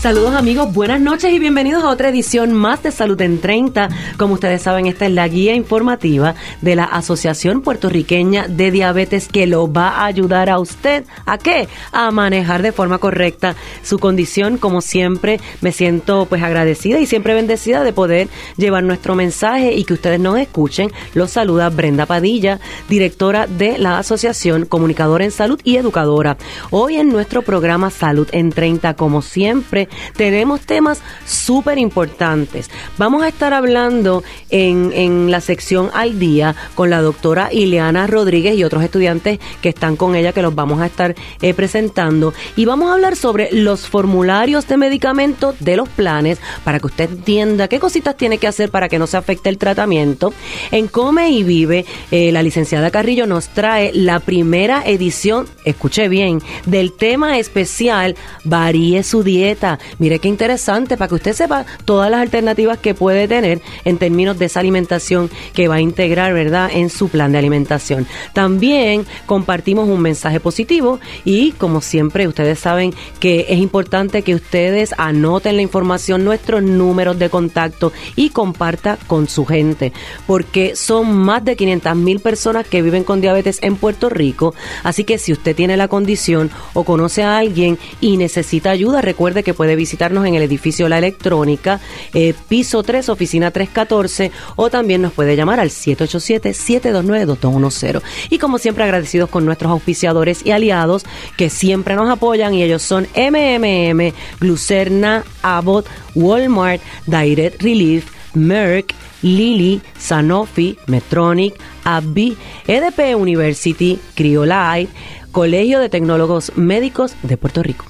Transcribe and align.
Saludos 0.00 0.36
amigos, 0.36 0.72
buenas 0.72 1.00
noches 1.00 1.32
y 1.32 1.40
bienvenidos 1.40 1.82
a 1.82 1.88
otra 1.88 2.10
edición 2.10 2.52
más 2.52 2.84
de 2.84 2.92
Salud 2.92 3.20
en 3.20 3.40
30. 3.40 3.88
Como 4.16 4.34
ustedes 4.34 4.62
saben, 4.62 4.86
esta 4.86 5.06
es 5.06 5.12
la 5.12 5.26
guía 5.26 5.54
informativa 5.54 6.36
de 6.60 6.76
la 6.76 6.84
Asociación 6.84 7.62
Puertorriqueña 7.62 8.46
de 8.46 8.70
Diabetes 8.70 9.26
que 9.26 9.48
lo 9.48 9.70
va 9.70 9.88
a 9.88 10.04
ayudar 10.04 10.50
a 10.50 10.60
usted 10.60 11.04
a 11.26 11.36
qué? 11.36 11.66
A 11.90 12.12
manejar 12.12 12.62
de 12.62 12.70
forma 12.70 12.98
correcta 12.98 13.56
su 13.82 13.98
condición. 13.98 14.56
Como 14.56 14.82
siempre, 14.82 15.40
me 15.62 15.72
siento 15.72 16.26
pues 16.26 16.44
agradecida 16.44 17.00
y 17.00 17.06
siempre 17.06 17.34
bendecida 17.34 17.82
de 17.82 17.92
poder 17.92 18.28
llevar 18.56 18.84
nuestro 18.84 19.16
mensaje 19.16 19.74
y 19.74 19.82
que 19.82 19.94
ustedes 19.94 20.20
nos 20.20 20.38
escuchen. 20.38 20.92
Los 21.14 21.32
saluda 21.32 21.70
Brenda 21.70 22.06
Padilla, 22.06 22.60
directora 22.88 23.48
de 23.48 23.78
la 23.78 23.98
Asociación 23.98 24.64
Comunicadora 24.64 25.24
en 25.24 25.32
Salud 25.32 25.60
y 25.64 25.74
Educadora. 25.74 26.36
Hoy 26.70 26.98
en 26.98 27.08
nuestro 27.08 27.42
programa 27.42 27.90
Salud 27.90 28.28
en 28.30 28.50
30, 28.50 28.94
como 28.94 29.22
siempre, 29.22 29.87
tenemos 30.16 30.60
temas 30.60 31.00
súper 31.26 31.78
importantes. 31.78 32.70
Vamos 32.96 33.22
a 33.22 33.28
estar 33.28 33.54
hablando 33.54 34.22
en, 34.50 34.92
en 34.94 35.30
la 35.30 35.40
sección 35.40 35.90
al 35.94 36.18
día 36.18 36.54
con 36.74 36.90
la 36.90 37.00
doctora 37.00 37.50
Ileana 37.52 38.06
Rodríguez 38.06 38.56
y 38.56 38.64
otros 38.64 38.82
estudiantes 38.82 39.38
que 39.62 39.68
están 39.68 39.96
con 39.96 40.14
ella 40.14 40.32
que 40.32 40.42
los 40.42 40.54
vamos 40.54 40.80
a 40.80 40.86
estar 40.86 41.14
eh, 41.40 41.54
presentando. 41.54 42.32
Y 42.56 42.64
vamos 42.64 42.90
a 42.90 42.94
hablar 42.94 43.16
sobre 43.16 43.50
los 43.52 43.88
formularios 43.88 44.66
de 44.66 44.76
medicamentos 44.76 45.56
de 45.60 45.76
los 45.76 45.88
planes 45.88 46.38
para 46.64 46.80
que 46.80 46.86
usted 46.86 47.10
entienda 47.10 47.68
qué 47.68 47.78
cositas 47.78 48.16
tiene 48.16 48.38
que 48.38 48.46
hacer 48.46 48.70
para 48.70 48.88
que 48.88 48.98
no 48.98 49.06
se 49.06 49.16
afecte 49.16 49.48
el 49.48 49.58
tratamiento. 49.58 50.32
En 50.70 50.88
Come 50.88 51.30
y 51.30 51.42
Vive, 51.42 51.84
eh, 52.10 52.32
la 52.32 52.42
licenciada 52.42 52.90
Carrillo 52.90 53.26
nos 53.26 53.48
trae 53.48 53.92
la 53.94 54.20
primera 54.20 54.82
edición, 54.84 55.46
escuche 55.64 56.08
bien, 56.08 56.40
del 56.66 56.92
tema 56.92 57.38
especial 57.38 58.16
Varíe 58.44 59.02
su 59.02 59.22
dieta 59.22 59.77
Mire 59.98 60.18
qué 60.18 60.28
interesante 60.28 60.96
para 60.96 61.08
que 61.08 61.14
usted 61.16 61.32
sepa 61.32 61.66
todas 61.84 62.10
las 62.10 62.20
alternativas 62.20 62.78
que 62.78 62.94
puede 62.94 63.28
tener 63.28 63.60
en 63.84 63.98
términos 63.98 64.38
de 64.38 64.46
esa 64.46 64.60
alimentación 64.60 65.30
que 65.54 65.68
va 65.68 65.76
a 65.76 65.80
integrar, 65.80 66.32
¿verdad?, 66.32 66.70
en 66.72 66.90
su 66.90 67.08
plan 67.08 67.32
de 67.32 67.38
alimentación. 67.38 68.06
También 68.32 69.06
compartimos 69.26 69.88
un 69.88 70.00
mensaje 70.00 70.40
positivo 70.40 71.00
y, 71.24 71.52
como 71.52 71.80
siempre, 71.80 72.28
ustedes 72.28 72.58
saben 72.58 72.92
que 73.20 73.46
es 73.48 73.58
importante 73.58 74.22
que 74.22 74.34
ustedes 74.34 74.94
anoten 74.98 75.56
la 75.56 75.62
información, 75.62 76.24
nuestros 76.24 76.62
números 76.62 77.18
de 77.18 77.30
contacto 77.30 77.92
y 78.16 78.30
comparta 78.30 78.98
con 79.06 79.28
su 79.28 79.44
gente, 79.44 79.92
porque 80.26 80.76
son 80.76 81.16
más 81.16 81.44
de 81.44 81.56
500 81.56 81.96
mil 81.96 82.20
personas 82.20 82.66
que 82.66 82.82
viven 82.82 83.04
con 83.04 83.20
diabetes 83.20 83.58
en 83.62 83.76
Puerto 83.76 84.08
Rico. 84.08 84.54
Así 84.82 85.04
que 85.04 85.18
si 85.18 85.32
usted 85.32 85.54
tiene 85.54 85.76
la 85.76 85.88
condición 85.88 86.50
o 86.74 86.84
conoce 86.84 87.22
a 87.22 87.38
alguien 87.38 87.78
y 88.00 88.16
necesita 88.16 88.70
ayuda, 88.70 89.00
recuerde 89.00 89.42
que 89.42 89.54
puede 89.54 89.67
visitarnos 89.76 90.26
en 90.26 90.34
el 90.34 90.42
edificio 90.42 90.88
La 90.88 90.98
Electrónica, 90.98 91.80
eh, 92.14 92.34
piso 92.48 92.82
3, 92.82 93.08
oficina 93.08 93.50
314, 93.50 94.30
o 94.56 94.68
también 94.70 95.02
nos 95.02 95.12
puede 95.12 95.36
llamar 95.36 95.60
al 95.60 95.70
787-729-2210. 95.70 98.02
Y 98.30 98.38
como 98.38 98.58
siempre, 98.58 98.84
agradecidos 98.84 99.30
con 99.30 99.44
nuestros 99.44 99.72
auspiciadores 99.72 100.44
y 100.44 100.50
aliados 100.52 101.04
que 101.36 101.50
siempre 101.50 101.96
nos 101.96 102.08
apoyan, 102.10 102.54
y 102.54 102.62
ellos 102.62 102.82
son 102.82 103.08
MMM, 103.16 104.12
Glucerna, 104.40 105.24
Abbott, 105.42 105.86
Walmart, 106.14 106.80
Direct 107.06 107.60
Relief, 107.62 108.06
Merck, 108.34 108.94
Lilly, 109.22 109.80
Sanofi, 109.98 110.78
Metronic, 110.86 111.54
AbbVie, 111.84 112.36
EDP 112.66 113.16
University, 113.16 113.98
Criolite, 114.14 114.90
Colegio 115.32 115.80
de 115.80 115.88
Tecnólogos 115.88 116.52
Médicos 116.56 117.14
de 117.22 117.36
Puerto 117.36 117.62
Rico. 117.62 117.84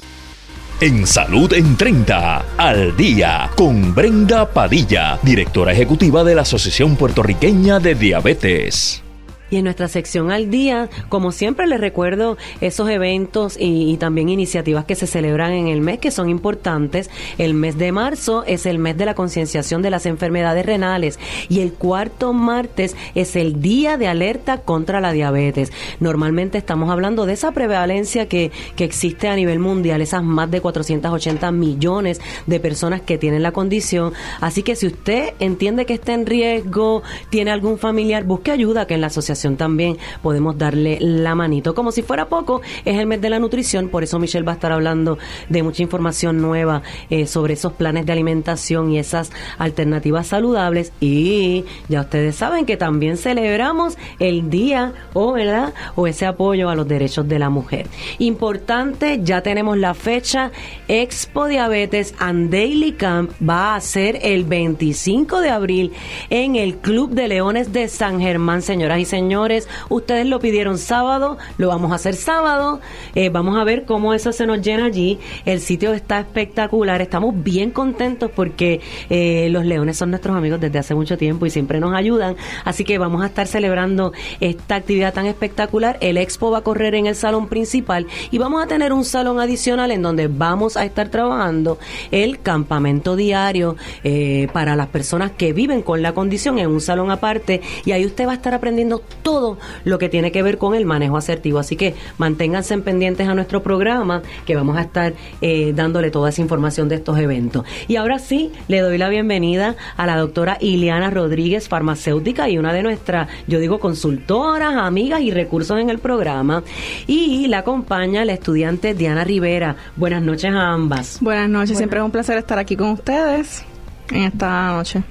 En 0.80 1.08
Salud 1.08 1.52
en 1.54 1.76
30, 1.76 2.54
al 2.56 2.96
día, 2.96 3.50
con 3.56 3.96
Brenda 3.96 4.48
Padilla, 4.48 5.18
directora 5.24 5.72
ejecutiva 5.72 6.22
de 6.22 6.36
la 6.36 6.42
Asociación 6.42 6.94
Puertorriqueña 6.94 7.80
de 7.80 7.96
Diabetes. 7.96 9.02
Y 9.50 9.56
en 9.56 9.64
nuestra 9.64 9.88
sección 9.88 10.30
al 10.30 10.50
día, 10.50 10.90
como 11.08 11.32
siempre 11.32 11.66
les 11.66 11.80
recuerdo 11.80 12.36
esos 12.60 12.88
eventos 12.90 13.56
y, 13.58 13.96
también 13.98 14.28
iniciativas 14.28 14.84
que 14.84 14.94
se 14.94 15.06
celebran 15.06 15.52
en 15.52 15.68
el 15.68 15.80
mes 15.80 15.98
que 15.98 16.10
son 16.10 16.28
importantes. 16.28 17.10
El 17.38 17.54
mes 17.54 17.78
de 17.78 17.90
marzo 17.90 18.44
es 18.46 18.66
el 18.66 18.78
mes 18.78 18.96
de 18.96 19.06
la 19.06 19.14
concienciación 19.14 19.82
de 19.82 19.90
las 19.90 20.06
enfermedades 20.06 20.64
renales 20.64 21.18
y 21.48 21.60
el 21.60 21.72
cuarto 21.72 22.32
martes 22.32 22.94
es 23.14 23.34
el 23.34 23.60
día 23.60 23.96
de 23.96 24.08
alerta 24.08 24.58
contra 24.58 25.00
la 25.00 25.12
diabetes. 25.12 25.72
Normalmente 26.00 26.58
estamos 26.58 26.90
hablando 26.90 27.26
de 27.26 27.32
esa 27.32 27.52
prevalencia 27.52 28.28
que, 28.28 28.52
que 28.76 28.84
existe 28.84 29.28
a 29.28 29.36
nivel 29.36 29.58
mundial, 29.58 30.00
esas 30.00 30.22
más 30.22 30.50
de 30.50 30.60
480 30.60 31.50
millones 31.50 32.20
de 32.46 32.60
personas 32.60 33.00
que 33.00 33.18
tienen 33.18 33.42
la 33.42 33.52
condición. 33.52 34.12
Así 34.40 34.62
que 34.62 34.76
si 34.76 34.86
usted 34.86 35.34
entiende 35.38 35.86
que 35.86 35.94
está 35.94 36.12
en 36.12 36.26
riesgo, 36.26 37.02
tiene 37.30 37.50
algún 37.50 37.78
familiar, 37.78 38.24
busque 38.24 38.50
ayuda 38.50 38.86
que 38.86 38.94
en 38.94 39.00
la 39.00 39.08
asociación 39.08 39.37
también 39.56 39.96
podemos 40.22 40.58
darle 40.58 40.98
la 41.00 41.34
manito. 41.34 41.74
Como 41.74 41.92
si 41.92 42.02
fuera 42.02 42.28
poco, 42.28 42.60
es 42.84 42.98
el 42.98 43.06
mes 43.06 43.20
de 43.20 43.30
la 43.30 43.38
nutrición, 43.38 43.88
por 43.88 44.02
eso 44.02 44.18
Michelle 44.18 44.44
va 44.44 44.52
a 44.52 44.54
estar 44.54 44.72
hablando 44.72 45.18
de 45.48 45.62
mucha 45.62 45.82
información 45.82 46.40
nueva 46.40 46.82
eh, 47.10 47.26
sobre 47.26 47.54
esos 47.54 47.72
planes 47.72 48.06
de 48.06 48.12
alimentación 48.12 48.90
y 48.90 48.98
esas 48.98 49.30
alternativas 49.58 50.26
saludables. 50.26 50.92
Y 51.00 51.64
ya 51.88 52.00
ustedes 52.00 52.36
saben 52.36 52.66
que 52.66 52.76
también 52.76 53.16
celebramos 53.16 53.96
el 54.18 54.50
día 54.50 54.92
o, 55.14 55.32
¿verdad? 55.32 55.72
o 55.94 56.06
ese 56.06 56.26
apoyo 56.26 56.68
a 56.68 56.74
los 56.74 56.88
derechos 56.88 57.28
de 57.28 57.38
la 57.38 57.50
mujer. 57.50 57.86
Importante, 58.18 59.20
ya 59.22 59.42
tenemos 59.42 59.76
la 59.78 59.94
fecha. 59.94 60.50
Expo 60.88 61.46
Diabetes 61.46 62.14
and 62.18 62.50
Daily 62.50 62.92
Camp 62.92 63.30
va 63.46 63.74
a 63.74 63.80
ser 63.80 64.18
el 64.22 64.44
25 64.44 65.40
de 65.40 65.50
abril 65.50 65.92
en 66.30 66.56
el 66.56 66.76
Club 66.76 67.10
de 67.10 67.28
Leones 67.28 67.72
de 67.72 67.88
San 67.88 68.20
Germán, 68.20 68.62
señoras 68.62 68.98
y 69.00 69.04
señores 69.04 69.27
señores, 69.28 69.68
ustedes 69.90 70.24
lo 70.24 70.40
pidieron 70.40 70.78
sábado, 70.78 71.36
lo 71.58 71.68
vamos 71.68 71.92
a 71.92 71.96
hacer 71.96 72.14
sábado. 72.14 72.80
Eh, 73.14 73.28
vamos 73.28 73.58
a 73.58 73.64
ver 73.64 73.84
cómo 73.84 74.14
eso 74.14 74.32
se 74.32 74.46
nos 74.46 74.62
llena 74.62 74.86
allí. 74.86 75.18
El 75.44 75.60
sitio 75.60 75.92
está 75.92 76.20
espectacular. 76.20 77.02
Estamos 77.02 77.34
bien 77.44 77.70
contentos 77.70 78.30
porque 78.34 78.80
eh, 79.10 79.48
los 79.50 79.66
leones 79.66 79.98
son 79.98 80.08
nuestros 80.08 80.34
amigos 80.34 80.62
desde 80.62 80.78
hace 80.78 80.94
mucho 80.94 81.18
tiempo 81.18 81.44
y 81.44 81.50
siempre 81.50 81.78
nos 81.78 81.92
ayudan. 81.92 82.36
Así 82.64 82.84
que 82.84 82.96
vamos 82.96 83.22
a 83.22 83.26
estar 83.26 83.46
celebrando 83.46 84.14
esta 84.40 84.76
actividad 84.76 85.12
tan 85.12 85.26
espectacular. 85.26 85.98
El 86.00 86.16
expo 86.16 86.50
va 86.50 86.58
a 86.58 86.62
correr 86.62 86.94
en 86.94 87.06
el 87.06 87.14
salón 87.14 87.48
principal 87.48 88.06
y 88.30 88.38
vamos 88.38 88.64
a 88.64 88.66
tener 88.66 88.94
un 88.94 89.04
salón 89.04 89.40
adicional 89.40 89.90
en 89.90 90.00
donde 90.00 90.28
vamos 90.28 90.78
a 90.78 90.86
estar 90.86 91.10
trabajando 91.10 91.78
el 92.12 92.40
campamento 92.40 93.14
diario 93.14 93.76
eh, 94.04 94.48
para 94.54 94.74
las 94.74 94.88
personas 94.88 95.32
que 95.32 95.52
viven 95.52 95.82
con 95.82 96.00
la 96.00 96.14
condición 96.14 96.58
en 96.58 96.68
un 96.68 96.80
salón 96.80 97.10
aparte 97.10 97.60
y 97.84 97.92
ahí 97.92 98.06
usted 98.06 98.26
va 98.26 98.32
a 98.32 98.36
estar 98.36 98.54
aprendiendo 98.54 99.02
todo 99.22 99.58
lo 99.84 99.98
que 99.98 100.08
tiene 100.08 100.32
que 100.32 100.42
ver 100.42 100.58
con 100.58 100.74
el 100.74 100.84
manejo 100.84 101.16
asertivo. 101.16 101.58
Así 101.58 101.76
que 101.76 101.94
manténganse 102.18 102.76
pendientes 102.78 103.28
a 103.28 103.34
nuestro 103.34 103.62
programa 103.62 104.22
que 104.46 104.54
vamos 104.54 104.76
a 104.76 104.82
estar 104.82 105.14
eh, 105.40 105.72
dándole 105.74 106.10
toda 106.10 106.30
esa 106.30 106.40
información 106.40 106.88
de 106.88 106.96
estos 106.96 107.18
eventos. 107.18 107.64
Y 107.86 107.96
ahora 107.96 108.18
sí, 108.18 108.52
le 108.68 108.80
doy 108.80 108.98
la 108.98 109.08
bienvenida 109.08 109.76
a 109.96 110.06
la 110.06 110.16
doctora 110.16 110.58
Ileana 110.60 111.10
Rodríguez, 111.10 111.68
farmacéutica 111.68 112.48
y 112.48 112.58
una 112.58 112.72
de 112.72 112.82
nuestras, 112.82 113.28
yo 113.46 113.58
digo, 113.58 113.78
consultoras, 113.78 114.74
amigas 114.76 115.20
y 115.20 115.30
recursos 115.30 115.78
en 115.80 115.90
el 115.90 115.98
programa. 115.98 116.62
Y 117.06 117.46
la 117.48 117.58
acompaña 117.58 118.24
la 118.24 118.32
estudiante 118.32 118.94
Diana 118.94 119.24
Rivera. 119.24 119.76
Buenas 119.96 120.22
noches 120.22 120.52
a 120.52 120.72
ambas. 120.72 121.18
Buenas 121.20 121.48
noches, 121.48 121.76
siempre 121.76 121.98
es 121.98 122.04
un 122.04 122.10
placer 122.10 122.38
estar 122.38 122.58
aquí 122.58 122.76
con 122.76 122.90
ustedes 122.90 123.64
en 124.10 124.22
esta 124.22 124.72
noche. 124.72 125.02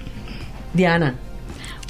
Diana, 0.73 1.15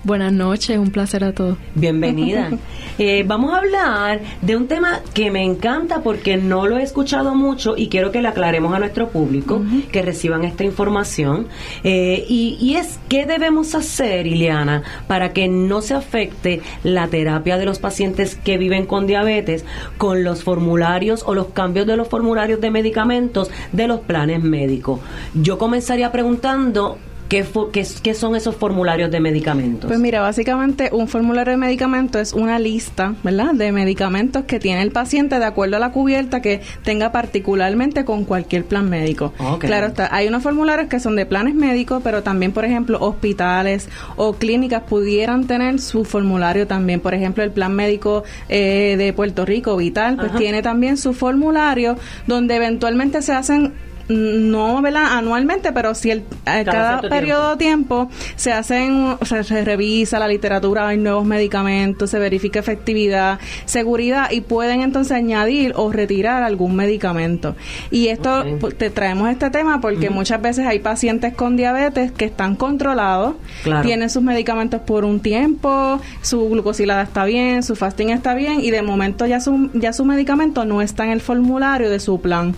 Buenas 0.07 0.31
noches, 0.31 0.77
un 0.77 0.91
placer 0.91 1.25
a 1.25 1.33
todos. 1.33 1.57
Bienvenida. 1.75 2.49
Eh, 2.99 3.23
vamos 3.27 3.53
a 3.53 3.57
hablar 3.57 4.21
de 4.41 4.55
un 4.55 4.67
tema 4.67 5.01
que 5.13 5.29
me 5.29 5.43
encanta 5.43 6.01
porque 6.01 6.35
no 6.35 6.65
lo 6.65 6.79
he 6.79 6.81
escuchado 6.81 7.35
mucho 7.35 7.77
y 7.77 7.89
quiero 7.89 8.11
que 8.11 8.23
le 8.23 8.27
aclaremos 8.27 8.73
a 8.73 8.79
nuestro 8.79 9.09
público, 9.09 9.61
que 9.91 10.01
reciban 10.01 10.43
esta 10.43 10.63
información. 10.63 11.47
Eh, 11.83 12.25
y, 12.27 12.57
y, 12.59 12.75
es 12.75 12.97
qué 13.07 13.27
debemos 13.27 13.75
hacer, 13.75 14.25
Ileana, 14.25 14.81
para 15.05 15.31
que 15.31 15.47
no 15.47 15.81
se 15.81 15.93
afecte 15.93 16.63
la 16.83 17.07
terapia 17.07 17.59
de 17.59 17.65
los 17.65 17.77
pacientes 17.77 18.33
que 18.33 18.57
viven 18.57 18.87
con 18.87 19.05
diabetes 19.05 19.63
con 19.99 20.23
los 20.23 20.43
formularios 20.43 21.21
o 21.27 21.35
los 21.35 21.49
cambios 21.49 21.85
de 21.85 21.97
los 21.97 22.07
formularios 22.07 22.59
de 22.61 22.71
medicamentos 22.71 23.51
de 23.73 23.87
los 23.87 23.99
planes 23.99 24.41
médicos. 24.41 25.01
Yo 25.35 25.59
comenzaría 25.59 26.11
preguntando 26.11 26.97
¿Qué, 27.29 27.45
qué, 27.73 27.85
qué 28.01 28.13
son 28.13 28.35
esos 28.35 28.55
formularios 28.55 29.11
de 29.11 29.19
medicamentos? 29.19 29.87
Pues 29.87 29.99
mira, 29.99 30.21
básicamente 30.21 30.89
un 30.93 31.07
formulario 31.07 31.51
de 31.51 31.57
medicamentos 31.57 32.21
es 32.21 32.33
una 32.33 32.59
lista, 32.59 33.15
¿verdad? 33.23 33.53
De 33.53 33.71
medicamentos 33.71 34.45
que 34.45 34.59
tiene 34.59 34.81
el 34.81 34.91
paciente 34.91 35.39
de 35.39 35.45
acuerdo 35.45 35.77
a 35.77 35.79
la 35.79 35.91
cubierta 35.91 36.41
que 36.41 36.61
tenga 36.83 37.11
particularmente 37.11 38.05
con 38.05 38.23
cualquier 38.23 38.65
plan 38.65 38.89
médico. 38.89 39.33
Claro 39.59 39.87
está, 39.87 40.13
hay 40.13 40.27
unos 40.27 40.43
formularios 40.43 40.87
que 40.87 40.99
son 40.99 41.15
de 41.15 41.25
planes 41.25 41.55
médicos, 41.55 42.01
pero 42.03 42.23
también, 42.23 42.51
por 42.51 42.65
ejemplo, 42.65 42.97
hospitales 43.01 43.89
o 44.15 44.33
clínicas 44.33 44.83
pudieran 44.83 45.47
tener 45.47 45.79
su 45.79 46.05
formulario 46.05 46.67
también. 46.67 46.99
Por 46.99 47.13
ejemplo, 47.13 47.43
el 47.43 47.51
plan 47.51 47.73
médico 47.73 48.23
eh, 48.49 48.95
de 48.97 49.13
Puerto 49.13 49.45
Rico, 49.45 49.75
Vital, 49.75 50.17
pues 50.17 50.35
tiene 50.35 50.61
también 50.61 50.97
su 50.97 51.13
formulario 51.13 51.97
donde 52.25 52.55
eventualmente 52.55 53.21
se 53.21 53.33
hacen 53.33 53.73
no 54.09 54.81
¿verdad? 54.81 55.17
anualmente, 55.17 55.71
pero 55.71 55.93
si 55.95 56.11
el, 56.11 56.19
eh, 56.45 56.63
cada, 56.65 57.01
periodo 57.01 57.51
de 57.51 57.57
tiempo 57.57 58.09
se 58.35 58.53
hacen, 58.53 59.17
se 59.23 59.65
revisa 59.65 60.19
la 60.19 60.27
literatura, 60.27 60.87
hay 60.87 60.97
nuevos 60.97 61.25
medicamentos, 61.25 62.09
se 62.09 62.19
verifica 62.19 62.59
efectividad, 62.59 63.39
seguridad 63.65 64.31
y 64.31 64.41
pueden 64.41 64.81
entonces 64.81 65.11
añadir 65.13 65.73
o 65.75 65.91
retirar 65.91 66.43
algún 66.43 66.75
medicamento. 66.75 67.55
Y 67.91 68.07
esto 68.07 68.45
pues, 68.59 68.77
te 68.77 68.89
traemos 68.89 69.29
este 69.29 69.49
tema 69.49 69.81
porque 69.81 70.09
muchas 70.09 70.41
veces 70.41 70.65
hay 70.65 70.79
pacientes 70.79 71.33
con 71.33 71.57
diabetes 71.57 72.11
que 72.11 72.25
están 72.25 72.55
controlados, 72.55 73.35
tienen 73.83 74.09
sus 74.09 74.23
medicamentos 74.23 74.81
por 74.81 75.05
un 75.05 75.19
tiempo, 75.19 75.99
su 76.21 76.49
glucosilada 76.49 77.03
está 77.03 77.25
bien, 77.25 77.63
su 77.63 77.75
fasting 77.75 78.09
está 78.09 78.33
bien 78.33 78.61
y 78.61 78.71
de 78.71 78.81
momento 78.81 79.25
ya 79.25 79.39
su 79.39 79.69
ya 79.73 79.93
su 79.93 80.05
medicamento 80.05 80.65
no 80.65 80.81
está 80.81 81.05
en 81.05 81.11
el 81.11 81.21
formulario 81.21 81.89
de 81.89 81.99
su 81.99 82.21
plan. 82.21 82.55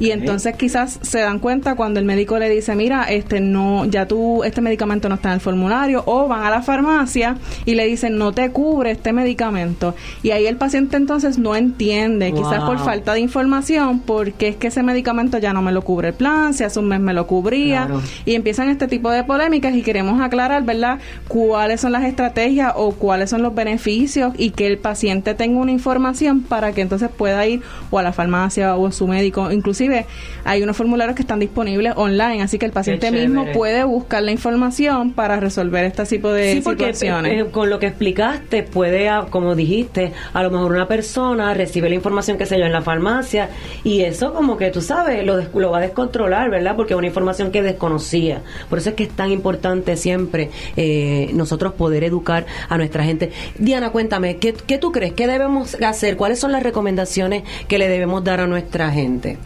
Y 0.00 0.10
entonces 0.10 0.56
quizás 0.56 0.87
se 0.88 1.20
dan 1.20 1.38
cuenta 1.38 1.74
cuando 1.74 2.00
el 2.00 2.06
médico 2.06 2.38
le 2.38 2.48
dice, 2.48 2.74
mira, 2.74 3.04
este 3.04 3.40
no, 3.40 3.84
ya 3.84 4.06
tú, 4.06 4.44
este 4.44 4.60
medicamento 4.60 5.08
no 5.08 5.16
está 5.16 5.28
en 5.28 5.34
el 5.34 5.40
formulario, 5.40 6.02
o 6.06 6.28
van 6.28 6.44
a 6.44 6.50
la 6.50 6.62
farmacia 6.62 7.36
y 7.64 7.74
le 7.74 7.86
dicen, 7.86 8.18
no 8.18 8.32
te 8.32 8.50
cubre 8.50 8.90
este 8.90 9.12
medicamento. 9.12 9.94
Y 10.22 10.30
ahí 10.30 10.46
el 10.46 10.56
paciente 10.56 10.96
entonces 10.96 11.38
no 11.38 11.54
entiende, 11.54 12.32
quizás 12.32 12.64
por 12.64 12.78
falta 12.78 13.14
de 13.14 13.20
información, 13.20 14.00
porque 14.00 14.48
es 14.48 14.56
que 14.56 14.68
ese 14.68 14.82
medicamento 14.82 15.38
ya 15.38 15.52
no 15.52 15.62
me 15.62 15.72
lo 15.72 15.82
cubre 15.82 16.08
el 16.08 16.14
plan, 16.14 16.54
si 16.54 16.64
hace 16.64 16.78
un 16.80 16.88
mes 16.88 17.00
me 17.00 17.12
lo 17.12 17.26
cubría, 17.26 17.88
y 18.24 18.34
empiezan 18.34 18.68
este 18.68 18.88
tipo 18.88 19.10
de 19.10 19.24
polémicas 19.24 19.74
y 19.74 19.82
queremos 19.82 20.20
aclarar, 20.20 20.64
¿verdad?, 20.64 20.98
cuáles 21.28 21.80
son 21.80 21.92
las 21.92 22.04
estrategias 22.04 22.72
o 22.76 22.92
cuáles 22.92 23.30
son 23.30 23.42
los 23.42 23.54
beneficios 23.54 24.32
y 24.38 24.50
que 24.50 24.66
el 24.66 24.78
paciente 24.78 25.34
tenga 25.34 25.60
una 25.60 25.72
información 25.72 26.40
para 26.42 26.72
que 26.72 26.80
entonces 26.80 27.10
pueda 27.10 27.46
ir 27.46 27.62
o 27.90 27.98
a 27.98 28.02
la 28.02 28.12
farmacia 28.12 28.76
o 28.76 28.86
a 28.86 28.92
su 28.92 29.06
médico. 29.06 29.50
Inclusive 29.50 30.06
hay 30.44 30.62
unos 30.62 30.76
formularios 30.78 31.16
que 31.16 31.22
están 31.22 31.40
disponibles 31.40 31.92
online, 31.96 32.40
así 32.40 32.58
que 32.58 32.64
el 32.64 32.72
paciente 32.72 33.10
mismo 33.10 33.46
puede 33.52 33.82
buscar 33.84 34.22
la 34.22 34.30
información 34.30 35.12
para 35.12 35.40
resolver 35.40 35.84
este 35.84 36.04
tipo 36.04 36.30
de 36.30 36.54
sí, 36.54 36.60
porque, 36.62 36.94
situaciones. 36.94 37.42
Eh, 37.42 37.50
con 37.50 37.68
lo 37.68 37.80
que 37.80 37.86
explicaste, 37.86 38.62
puede, 38.62 39.10
como 39.30 39.56
dijiste, 39.56 40.12
a 40.32 40.42
lo 40.42 40.50
mejor 40.50 40.72
una 40.72 40.86
persona 40.86 41.52
recibe 41.52 41.88
la 41.88 41.96
información 41.96 42.38
que 42.38 42.46
se 42.46 42.58
yo 42.58 42.64
en 42.64 42.72
la 42.72 42.80
farmacia 42.80 43.50
y 43.82 44.02
eso 44.02 44.32
como 44.32 44.56
que 44.56 44.70
tú 44.70 44.80
sabes, 44.80 45.26
lo, 45.26 45.42
lo 45.52 45.70
va 45.70 45.78
a 45.78 45.80
descontrolar, 45.80 46.48
¿verdad? 46.48 46.76
Porque 46.76 46.94
es 46.94 46.98
una 46.98 47.08
información 47.08 47.50
que 47.50 47.60
desconocía. 47.60 48.42
Por 48.70 48.78
eso 48.78 48.90
es 48.90 48.94
que 48.94 49.02
es 49.02 49.10
tan 49.10 49.32
importante 49.32 49.96
siempre 49.96 50.50
eh, 50.76 51.30
nosotros 51.34 51.72
poder 51.74 52.04
educar 52.04 52.46
a 52.68 52.78
nuestra 52.78 53.02
gente. 53.02 53.32
Diana, 53.58 53.90
cuéntame, 53.90 54.36
¿qué, 54.36 54.54
¿qué 54.54 54.78
tú 54.78 54.92
crees? 54.92 55.12
¿Qué 55.14 55.26
debemos 55.26 55.76
hacer? 55.82 56.16
¿Cuáles 56.16 56.38
son 56.38 56.52
las 56.52 56.62
recomendaciones 56.62 57.42
que 57.66 57.78
le 57.78 57.88
debemos 57.88 58.22
dar 58.22 58.40
a 58.40 58.46
nuestra 58.46 58.90
gente? 58.92 59.38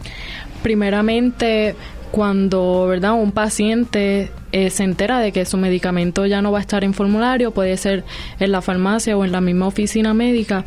Primeramente 0.63 1.75
cuando 2.11 2.87
verdad 2.87 3.13
un 3.13 3.31
paciente 3.31 4.31
eh, 4.53 4.69
se 4.69 4.83
entera 4.83 5.19
de 5.19 5.31
que 5.31 5.45
su 5.45 5.57
medicamento 5.57 6.27
ya 6.27 6.43
no 6.43 6.51
va 6.51 6.59
a 6.59 6.61
estar 6.61 6.83
en 6.83 6.93
formulario, 6.93 7.49
puede 7.49 7.75
ser 7.75 8.03
en 8.39 8.51
la 8.51 8.61
farmacia 8.61 9.17
o 9.17 9.25
en 9.25 9.31
la 9.31 9.41
misma 9.41 9.65
oficina 9.65 10.13
médica, 10.13 10.63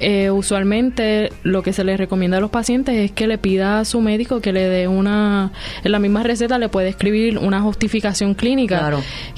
eh, 0.00 0.30
usualmente 0.30 1.30
lo 1.42 1.62
que 1.62 1.74
se 1.74 1.84
le 1.84 1.98
recomienda 1.98 2.38
a 2.38 2.40
los 2.40 2.50
pacientes 2.50 2.96
es 2.96 3.12
que 3.12 3.26
le 3.26 3.36
pida 3.36 3.80
a 3.80 3.84
su 3.84 4.00
médico 4.00 4.40
que 4.40 4.54
le 4.54 4.66
dé 4.70 4.88
una, 4.88 5.52
en 5.84 5.92
la 5.92 5.98
misma 5.98 6.22
receta 6.22 6.58
le 6.58 6.70
puede 6.70 6.88
escribir 6.88 7.36
una 7.36 7.60
justificación 7.60 8.32
clínica, 8.32 8.92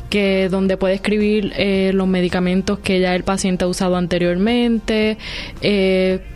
que 0.08 0.48
donde 0.48 0.76
puede 0.76 0.94
escribir 0.94 1.52
eh, 1.56 1.90
los 1.92 2.06
medicamentos 2.06 2.78
que 2.78 3.00
ya 3.00 3.16
el 3.16 3.25
paciente 3.25 3.64
ha 3.64 3.69
usado 3.69 3.96
anteriormente, 3.96 5.19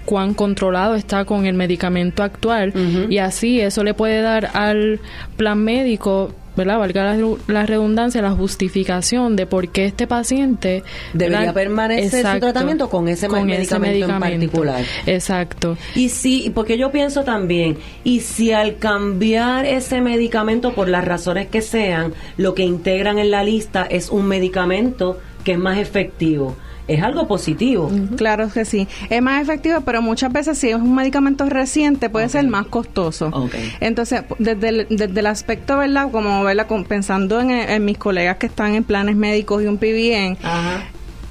cuán 0.05 0.35
controlado 0.35 0.97
está 0.97 1.25
con 1.25 1.47
el 1.47 1.55
medicamento 1.55 2.25
actual. 2.25 2.73
Y 3.09 3.19
así 3.19 3.61
eso 3.61 3.85
le 3.85 3.95
puede 3.95 4.23
dar 4.23 4.51
al 4.55 4.99
plan 5.37 5.63
médico 5.63 6.35
¿verdad? 6.57 6.79
Valga 6.79 7.17
la, 7.47 7.67
redundancia, 7.67 8.23
la 8.23 8.33
justificación 8.33 9.37
de 9.37 9.47
por 9.47 9.69
qué 9.69 9.87
este 9.87 10.07
paciente 10.07 10.83
debería 11.13 11.53
permanecer 11.53 12.27
su 12.27 12.41
tratamiento 12.41 12.89
con 12.89 13.09
ese, 13.09 13.29
medicamento, 13.29 14.07
en 14.07 14.21
particular. 14.21 14.85
Exacto. 15.07 15.77
Y 15.95 16.09
sí, 16.09 16.53
porque 16.55 16.79
yo 16.79 16.91
pienso 16.91 17.25
también, 17.25 17.79
y 18.03 18.21
si 18.21 18.53
al 18.53 18.79
cambiar 18.79 19.67
ese 19.67 20.01
medicamento 20.01 20.75
por 20.75 20.89
las 20.89 21.05
razones 21.05 21.49
que 21.49 21.63
sean, 21.63 22.15
lo 22.37 22.55
que 22.55 22.63
integran 22.63 23.19
en 23.19 23.31
la 23.31 23.43
lista 23.45 23.87
es 23.89 24.11
un 24.11 24.27
medicamento 24.27 25.19
que 25.45 25.53
es 25.53 25.59
más 25.59 25.79
efectivo 25.79 26.57
es 26.89 27.03
algo 27.03 27.27
positivo. 27.27 27.91
Claro 28.17 28.51
que 28.51 28.65
sí. 28.65 28.87
Es 29.11 29.23
más 29.23 29.43
efectivo, 29.43 29.81
pero 29.83 30.03
muchas 30.03 30.33
veces 30.33 30.59
si 30.59 30.71
es 30.71 30.77
un 30.77 30.95
medicamento 30.95 31.45
reciente 31.47 32.11
puede 32.11 32.29
ser 32.29 32.47
más 32.47 32.67
costoso. 32.67 33.31
Entonces, 33.81 34.23
desde 34.39 34.69
el, 34.69 34.87
desde 34.91 35.21
el 35.21 35.27
aspecto, 35.27 35.79
¿verdad? 35.79 36.11
Como, 36.11 36.45
¿verdad? 36.45 36.67
Pensando 36.89 37.41
en, 37.41 37.51
en, 37.51 37.85
mis 37.85 37.99
colegas 37.99 38.37
que 38.37 38.47
están 38.47 38.75
en 38.75 38.85
planes 38.85 39.17
médicos 39.17 39.63
y 39.63 39.67
un 39.67 39.79
PBN, 39.79 40.39
Ajá 40.43 40.85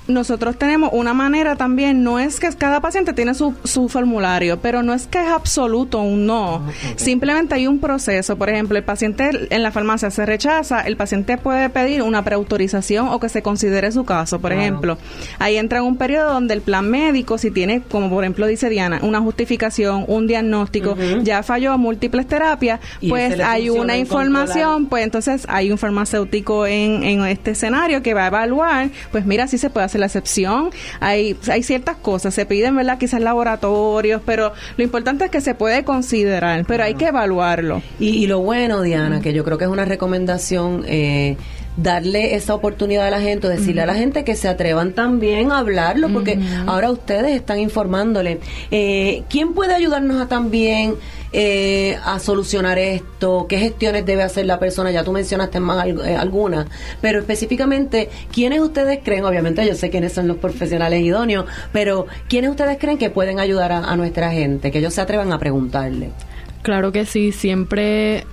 nosotros 0.08 0.58
tenemos 0.58 0.90
una 0.94 1.14
manera 1.14 1.56
también, 1.56 2.04
no 2.04 2.20
es 2.20 2.40
que 2.40 2.50
cada 2.50 2.82
paciente 2.82 3.14
tiene 3.14 3.34
su, 3.34 3.54
su 3.64 3.88
formulario, 3.88 4.60
pero 4.60 4.84
no 4.84 4.94
es 4.94 5.08
que 5.08 5.22
es 5.22 5.30
absoluto 5.30 6.00
un 6.02 6.26
no. 6.26 6.56
Ah, 6.56 6.72
Simplemente 6.96 7.56
hay 7.56 7.68
un 7.68 7.80
proceso. 7.80 8.36
Por 8.38 8.50
ejemplo, 8.50 8.78
el 8.78 8.84
paciente 8.84 9.48
en 9.50 9.64
la 9.64 9.72
farmacia 9.72 10.12
se 10.12 10.26
rechaza, 10.26 10.82
el 10.82 10.98
paciente 10.98 11.38
puede 11.38 11.70
pedir 11.70 12.02
una 12.02 12.24
preautorización 12.24 13.08
o 13.08 13.20
que 13.20 13.30
se 13.30 13.42
considere 13.42 13.92
su 13.92 14.04
caso. 14.04 14.40
Por 14.40 14.52
ejemplo, 14.52 14.98
ahí 15.40 15.58
entra 15.58 15.80
en 15.80 15.86
un 15.86 15.98
periodo 15.98 16.34
donde 16.34 16.54
el 16.54 16.62
plan 16.62 16.90
médico, 16.90 17.38
si 17.38 17.52
tiene, 17.52 17.82
como 17.82 18.10
por 18.10 18.24
ejemplo 18.24 18.46
dice 18.48 18.70
Diana, 18.70 19.00
una 19.04 19.22
justificación, 19.22 20.06
un 20.08 20.28
diagnóstico, 20.28 20.96
ya 21.22 21.44
falló 21.44 21.78
múltiples 21.78 22.28
terapias, 22.28 22.80
pues 23.08 23.40
hay 23.40 23.70
una 23.70 23.98
información, 23.98 24.88
pues 24.88 25.04
entonces 25.04 25.46
hay 25.48 25.72
un 25.72 25.78
farmacéutico 25.78 26.66
en, 26.66 27.04
en 27.04 27.26
este 27.26 27.52
escenario 27.52 28.02
que 28.04 28.14
va 28.14 28.26
a 28.26 28.28
evaluar, 28.28 28.90
pues 29.12 29.26
mira 29.26 29.48
si 29.48 29.58
se 29.58 29.70
puede 29.70 29.86
hacer 29.86 29.93
la 29.98 30.08
excepción. 30.08 30.70
Hay, 31.00 31.38
hay 31.50 31.64
ciertas 31.64 31.98
cosas, 31.98 32.34
se 32.34 32.46
piden, 32.46 32.76
¿verdad? 32.76 32.98
Quizás 32.98 33.22
laboratorios, 33.22 34.22
pero 34.26 34.54
lo 34.78 34.84
importante 34.84 35.26
es 35.26 35.32
que 35.32 35.42
se 35.42 35.56
puede 35.56 35.84
considerar, 35.84 36.66
pero 36.66 36.84
hay 36.84 36.96
que 36.96 37.08
evaluarlo. 37.08 37.82
Y, 38.00 38.28
lo 38.28 38.40
bueno, 38.40 38.82
Diana, 38.82 39.22
que 39.22 39.34
yo 39.34 39.44
creo 39.44 39.58
que 39.58 39.66
es 39.66 39.70
una 39.70 39.86
recomendación. 39.86 40.84
Eh, 40.88 41.38
darle 41.78 42.36
esa 42.36 42.54
oportunidad 42.54 43.08
a 43.08 43.12
la 43.12 43.22
gente, 43.22 43.48
decirle 43.48 43.82
a 43.82 43.86
la 43.86 43.96
gente 43.96 44.24
que 44.24 44.36
se 44.36 44.48
atrevan 44.48 44.94
también 44.94 45.52
a 45.52 45.60
hablarlo, 45.60 46.10
porque 46.10 46.40
ahora 46.68 46.92
ustedes 46.92 47.36
están 47.36 47.60
informándole. 47.60 48.40
Eh, 48.72 49.24
¿Quién 49.30 49.54
puede 49.54 49.74
ayudarnos 49.74 50.22
a 50.22 50.28
también 50.28 50.96
eh, 51.32 51.98
a 52.06 52.20
solucionar 52.20 52.78
esto? 52.78 53.48
¿Qué 53.50 53.58
gestiones 53.58 54.06
debe 54.06 54.24
hacer 54.24 54.46
la 54.46 54.60
persona? 54.60 54.92
Ya 54.92 55.04
tú 55.04 55.12
mencionaste 55.12 55.60
más 55.60 55.88
eh, 55.88 56.16
algunas, 56.16 56.68
pero 57.02 57.20
específicamente, 57.20 58.10
¿quiénes 58.32 58.60
ustedes 58.62 59.00
creen? 59.04 59.26
Obviamente 59.26 59.66
yo 59.66 59.76
sé 59.76 59.90
quiénes 59.90 60.14
son 60.14 60.28
los 60.28 60.38
profesionales 60.38 61.02
idóneos, 61.02 61.46
pero 61.72 62.06
¿quiénes 62.30 62.52
ustedes 62.52 62.78
creen 62.78 62.98
que 62.98 63.10
pueden 63.10 63.40
ayudar 63.40 63.72
a, 63.72 63.96
nuestra 63.96 64.32
gente? 64.32 64.72
Que 64.72 64.80
ellos 64.80 64.94
se 64.94 65.02
atrevan 65.02 65.32
a 65.34 65.40
preguntarle. 65.40 66.12
Claro 66.62 66.92
que 66.92 67.06
sí, 67.06 67.32
siempre 67.32 68.26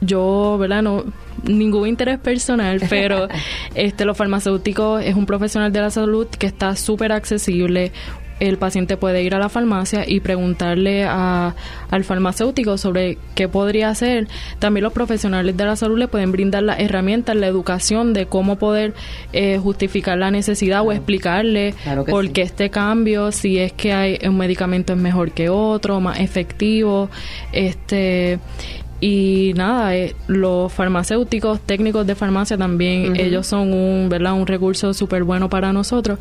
yo, 0.00 0.56
¿verdad? 0.58 0.82
No, 0.82 1.04
ningún 1.44 1.88
interés 1.88 2.18
personal, 2.18 2.80
pero 2.90 3.28
este 3.74 4.04
los 4.04 4.16
farmacéuticos 4.16 5.02
es 5.02 5.14
un 5.14 5.26
profesional 5.26 5.72
de 5.72 5.80
la 5.80 5.90
salud 5.90 6.26
que 6.26 6.46
está 6.46 6.76
súper 6.76 7.12
accesible 7.12 7.92
el 8.40 8.58
paciente 8.58 8.96
puede 8.96 9.22
ir 9.22 9.34
a 9.34 9.38
la 9.38 9.48
farmacia 9.48 10.04
y 10.06 10.20
preguntarle 10.20 11.04
a, 11.04 11.54
al 11.90 12.04
farmacéutico 12.04 12.76
sobre 12.76 13.18
qué 13.34 13.48
podría 13.48 13.88
hacer. 13.88 14.28
También 14.58 14.84
los 14.84 14.92
profesionales 14.92 15.56
de 15.56 15.64
la 15.64 15.76
salud 15.76 15.98
le 15.98 16.08
pueden 16.08 16.32
brindar 16.32 16.62
las 16.62 16.80
herramientas, 16.80 17.36
la 17.36 17.46
educación 17.46 18.12
de 18.12 18.26
cómo 18.26 18.56
poder 18.56 18.94
eh, 19.32 19.58
justificar 19.58 20.18
la 20.18 20.30
necesidad 20.30 20.82
o 20.82 20.92
explicarle 20.92 21.74
por 22.08 22.30
qué 22.30 22.42
este 22.42 22.70
cambio, 22.70 23.32
si 23.32 23.58
es 23.58 23.72
que 23.72 23.92
hay 23.92 24.18
un 24.26 24.36
medicamento 24.36 24.92
es 24.92 24.98
mejor 24.98 25.32
que 25.32 25.48
otro, 25.48 26.00
más 26.00 26.20
efectivo, 26.20 27.08
este 27.52 28.38
y 29.00 29.52
nada 29.56 29.94
eh, 29.94 30.14
los 30.26 30.72
farmacéuticos 30.72 31.60
técnicos 31.60 32.06
de 32.06 32.14
farmacia 32.14 32.56
también 32.56 33.16
ellos 33.16 33.46
son 33.46 33.72
un 33.72 34.08
verdad 34.08 34.32
un 34.32 34.46
recurso 34.46 34.94
súper 34.94 35.24
bueno 35.24 35.48
para 35.48 35.72
nosotros. 35.72 36.18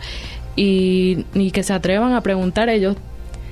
Y, 0.58 1.26
que 1.52 1.64
se 1.64 1.74
atrevan 1.74 2.14
a 2.14 2.22
preguntar 2.22 2.70
ellos 2.70 2.96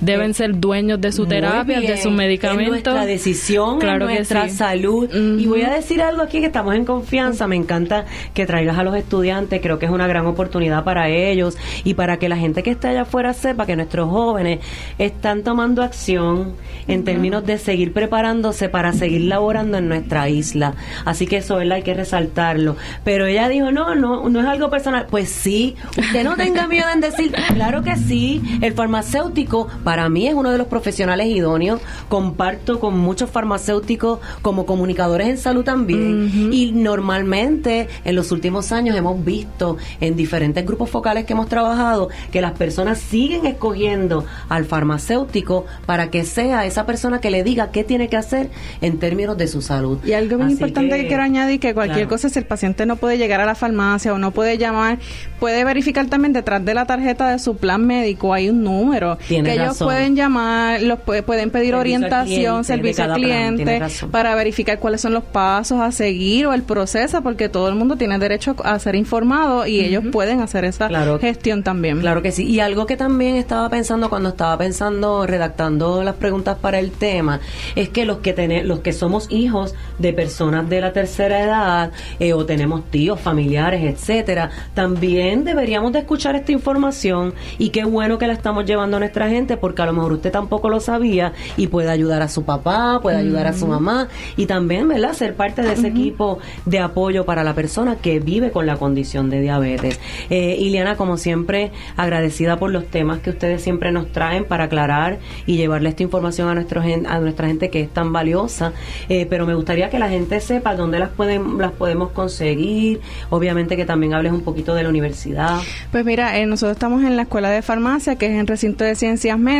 deben 0.03 0.33
ser 0.33 0.59
dueños 0.59 0.99
de 0.99 1.11
su 1.11 1.25
terapia, 1.25 1.79
de 1.79 1.97
sus 1.97 2.11
medicamentos. 2.11 2.65
Es 2.65 2.83
nuestra 2.83 3.05
decisión, 3.05 3.79
claro 3.79 4.05
nuestra 4.05 4.49
salud. 4.49 5.09
Y 5.13 5.45
voy 5.45 5.61
a 5.63 5.69
decir 5.69 6.01
algo 6.01 6.21
aquí 6.21 6.39
que 6.39 6.47
estamos 6.47 6.75
en 6.75 6.85
confianza. 6.85 7.47
Me 7.47 7.55
encanta 7.55 8.05
que 8.33 8.45
traigas 8.45 8.77
a 8.77 8.83
los 8.83 8.95
estudiantes. 8.95 9.61
Creo 9.61 9.79
que 9.79 9.85
es 9.85 9.91
una 9.91 10.07
gran 10.07 10.25
oportunidad 10.25 10.83
para 10.83 11.09
ellos 11.09 11.57
y 11.83 11.93
para 11.93 12.17
que 12.17 12.29
la 12.29 12.37
gente 12.37 12.63
que 12.63 12.71
está 12.71 12.89
allá 12.89 13.03
afuera 13.03 13.33
sepa 13.33 13.65
que 13.65 13.75
nuestros 13.75 14.09
jóvenes 14.09 14.59
están 14.97 15.43
tomando 15.43 15.83
acción 15.83 16.53
en 16.87 17.03
términos 17.03 17.45
de 17.45 17.57
seguir 17.57 17.93
preparándose 17.93 18.69
para 18.69 18.93
seguir 18.93 19.21
laborando 19.21 19.77
en 19.77 19.87
nuestra 19.87 20.29
isla. 20.29 20.75
Así 21.05 21.27
que 21.27 21.37
eso, 21.37 21.55
¿verdad? 21.57 21.77
Hay 21.77 21.83
que 21.83 21.93
resaltarlo. 21.93 22.75
Pero 23.03 23.25
ella 23.25 23.47
dijo, 23.47 23.71
no, 23.71 23.95
no, 23.95 24.29
no 24.29 24.39
es 24.39 24.45
algo 24.45 24.69
personal. 24.69 25.07
Pues 25.09 25.29
sí, 25.29 25.75
usted 25.97 26.23
no 26.23 26.35
tenga 26.35 26.67
miedo 26.67 26.87
en 26.93 27.01
decir, 27.01 27.33
claro 27.53 27.83
que 27.83 27.95
sí, 27.95 28.41
el 28.61 28.73
farmacéutico 28.73 29.67
para 29.83 29.92
mí 30.09 30.27
es 30.27 30.33
uno 30.33 30.51
de 30.51 30.57
los 30.57 30.67
profesionales 30.67 31.27
idóneos. 31.27 31.81
Comparto 32.09 32.79
con 32.79 32.97
muchos 32.97 33.29
farmacéuticos 33.29 34.19
como 34.41 34.65
comunicadores 34.65 35.27
en 35.27 35.37
salud 35.37 35.63
también. 35.63 36.51
Y 36.51 36.71
normalmente 36.71 37.87
en 38.03 38.15
los 38.15 38.31
últimos 38.31 38.71
años 38.71 38.95
hemos 38.95 39.23
visto 39.23 39.77
en 40.01 40.15
diferentes 40.15 40.65
grupos 40.65 40.89
focales 40.89 41.25
que 41.25 41.33
hemos 41.33 41.47
trabajado 41.47 42.09
que 42.31 42.41
las 42.41 42.53
personas 42.53 42.99
siguen 42.99 43.45
escogiendo 43.45 44.25
al 44.49 44.65
farmacéutico 44.65 45.65
para 45.85 46.09
que 46.09 46.23
sea 46.23 46.65
esa 46.65 46.85
persona 46.85 47.21
que 47.21 47.31
le 47.31 47.43
diga 47.43 47.71
qué 47.71 47.83
tiene 47.83 48.09
que 48.09 48.17
hacer 48.17 48.49
en 48.81 48.99
términos 48.99 49.37
de 49.37 49.47
su 49.47 49.61
salud. 49.61 49.99
Y 50.05 50.13
algo 50.13 50.37
muy 50.37 50.53
importante 50.53 50.97
que, 50.97 51.07
quiero 51.07 51.23
añadir 51.23 51.59
que 51.59 51.73
cualquier 51.73 52.07
cosa 52.07 52.29
si 52.29 52.39
el 52.39 52.45
paciente 52.45 52.85
no 52.85 52.95
puede 52.95 53.17
llegar 53.17 53.41
a 53.41 53.45
la 53.45 53.55
farmacia 53.55 54.13
o 54.13 54.17
no 54.17 54.31
puede 54.31 54.57
llamar, 54.57 54.99
puede 55.39 55.63
verificar 55.63 56.07
también 56.07 56.33
detrás 56.33 56.63
de 56.63 56.73
la 56.73 56.85
tarjeta 56.85 57.31
de 57.31 57.39
su 57.39 57.55
plan 57.57 57.85
médico 57.85 58.33
hay 58.33 58.49
un 58.49 58.63
número 58.63 59.17
que 59.27 59.39
ellos 59.39 59.72
pueden 59.77 60.15
llamar, 60.15 60.81
los 60.81 60.99
pueden 60.99 61.49
pedir 61.49 61.75
orientación, 61.75 62.63
servicio 62.63 63.03
al 63.03 63.13
cliente 63.13 63.81
para 64.11 64.35
verificar 64.35 64.79
cuáles 64.79 65.01
son 65.01 65.13
los 65.13 65.23
pasos 65.23 65.79
a 65.79 65.91
seguir 65.91 66.47
o 66.47 66.53
el 66.53 66.63
proceso 66.63 67.21
porque 67.21 67.49
todo 67.49 67.69
el 67.69 67.75
mundo 67.75 67.95
tiene 67.95 68.17
derecho 68.17 68.55
a 68.63 68.77
ser 68.79 68.95
informado 68.95 69.65
y 69.65 69.79
ellos 69.79 70.03
pueden 70.11 70.41
hacer 70.41 70.65
esa 70.65 70.89
gestión 71.19 71.63
también. 71.63 71.99
Claro 71.99 72.21
que 72.21 72.31
sí. 72.31 72.45
Y 72.45 72.59
algo 72.59 72.85
que 72.85 72.97
también 72.97 73.35
estaba 73.35 73.69
pensando 73.69 74.09
cuando 74.09 74.29
estaba 74.29 74.57
pensando 74.57 75.25
redactando 75.25 76.03
las 76.03 76.15
preguntas 76.15 76.57
para 76.59 76.79
el 76.79 76.91
tema 76.91 77.39
es 77.75 77.89
que 77.89 78.05
los 78.05 78.17
que 78.17 78.33
tenemos 78.33 78.53
los 78.65 78.79
que 78.79 78.93
somos 78.93 79.27
hijos 79.31 79.73
de 79.99 80.13
personas 80.13 80.69
de 80.69 80.81
la 80.81 80.93
tercera 80.93 81.41
edad 81.41 81.91
eh, 82.19 82.33
o 82.33 82.45
tenemos 82.45 82.89
tíos, 82.89 83.19
familiares, 83.19 83.83
etcétera, 83.83 84.49
también 84.73 85.43
deberíamos 85.43 85.93
de 85.93 85.99
escuchar 85.99 86.35
esta 86.35 86.51
información 86.51 87.33
y 87.57 87.69
qué 87.69 87.83
bueno 87.83 88.17
que 88.17 88.27
la 88.27 88.33
estamos 88.33 88.65
llevando 88.65 88.97
a 88.97 88.99
nuestra 88.99 89.29
gente 89.29 89.57
porque 89.63 89.81
a 89.81 89.85
lo 89.85 89.93
mejor 89.93 90.11
usted 90.11 90.29
tampoco 90.29 90.67
lo 90.67 90.81
sabía 90.81 91.31
y 91.55 91.67
puede 91.67 91.89
ayudar 91.89 92.21
a 92.21 92.27
su 92.27 92.43
papá, 92.43 92.99
puede 93.01 93.15
ayudar 93.15 93.47
a 93.47 93.53
su 93.53 93.65
mamá 93.65 94.09
y 94.35 94.45
también, 94.45 94.89
¿verdad?, 94.89 95.13
ser 95.13 95.35
parte 95.35 95.61
de 95.61 95.71
ese 95.71 95.87
equipo 95.87 96.39
de 96.65 96.79
apoyo 96.79 97.23
para 97.23 97.45
la 97.45 97.53
persona 97.55 97.95
que 97.95 98.19
vive 98.19 98.51
con 98.51 98.65
la 98.65 98.75
condición 98.75 99.29
de 99.29 99.39
diabetes. 99.39 100.01
Eh, 100.29 100.57
Iliana, 100.59 100.97
como 100.97 101.15
siempre, 101.15 101.71
agradecida 101.95 102.57
por 102.57 102.71
los 102.71 102.87
temas 102.87 103.19
que 103.19 103.29
ustedes 103.29 103.61
siempre 103.61 103.93
nos 103.93 104.11
traen 104.11 104.43
para 104.43 104.65
aclarar 104.65 105.19
y 105.45 105.55
llevarle 105.55 105.87
esta 105.87 106.03
información 106.03 106.49
a, 106.49 106.55
nuestro, 106.55 106.81
a 106.81 107.19
nuestra 107.19 107.47
gente 107.47 107.69
que 107.69 107.79
es 107.79 107.89
tan 107.89 108.11
valiosa, 108.11 108.73
eh, 109.07 109.25
pero 109.29 109.45
me 109.45 109.55
gustaría 109.55 109.89
que 109.89 109.97
la 109.97 110.09
gente 110.09 110.41
sepa 110.41 110.75
dónde 110.75 110.99
las, 110.99 111.11
pueden, 111.11 111.57
las 111.57 111.71
podemos 111.71 112.11
conseguir, 112.11 112.99
obviamente 113.29 113.77
que 113.77 113.85
también 113.85 114.13
hables 114.13 114.33
un 114.33 114.41
poquito 114.41 114.75
de 114.75 114.83
la 114.83 114.89
universidad. 114.89 115.61
Pues 115.89 116.03
mira, 116.03 116.37
eh, 116.37 116.45
nosotros 116.47 116.75
estamos 116.75 117.01
en 117.05 117.15
la 117.15 117.21
Escuela 117.21 117.49
de 117.49 117.61
Farmacia, 117.61 118.17
que 118.17 118.25
es 118.25 118.33
en 118.33 118.45
Recinto 118.45 118.83
de 118.83 118.95
Ciencias 118.95 119.39
Médicas, 119.39 119.52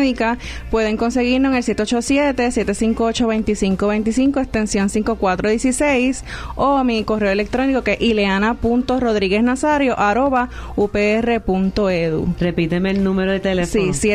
pueden 0.72 0.98
conseguirnos 0.98 1.52
en 1.52 1.58
el 1.58 1.64
787-758-2525, 1.64 4.42
extensión 4.42 4.90
5416, 4.90 6.26
o 6.56 6.78
a 6.78 6.84
mi 6.84 7.04
correo 7.04 7.32
electrónico 7.32 7.84
que 7.84 7.92
es 7.94 8.02
ileana.rodrígueznazario 8.02 9.98
arroba 9.98 10.50
upr.edu. 10.76 12.36
Repíteme 12.40 12.92
el 12.92 13.04
número 13.04 13.32
de 13.32 13.40
teléfono. 13.40 13.94
Sí, 13.94 14.10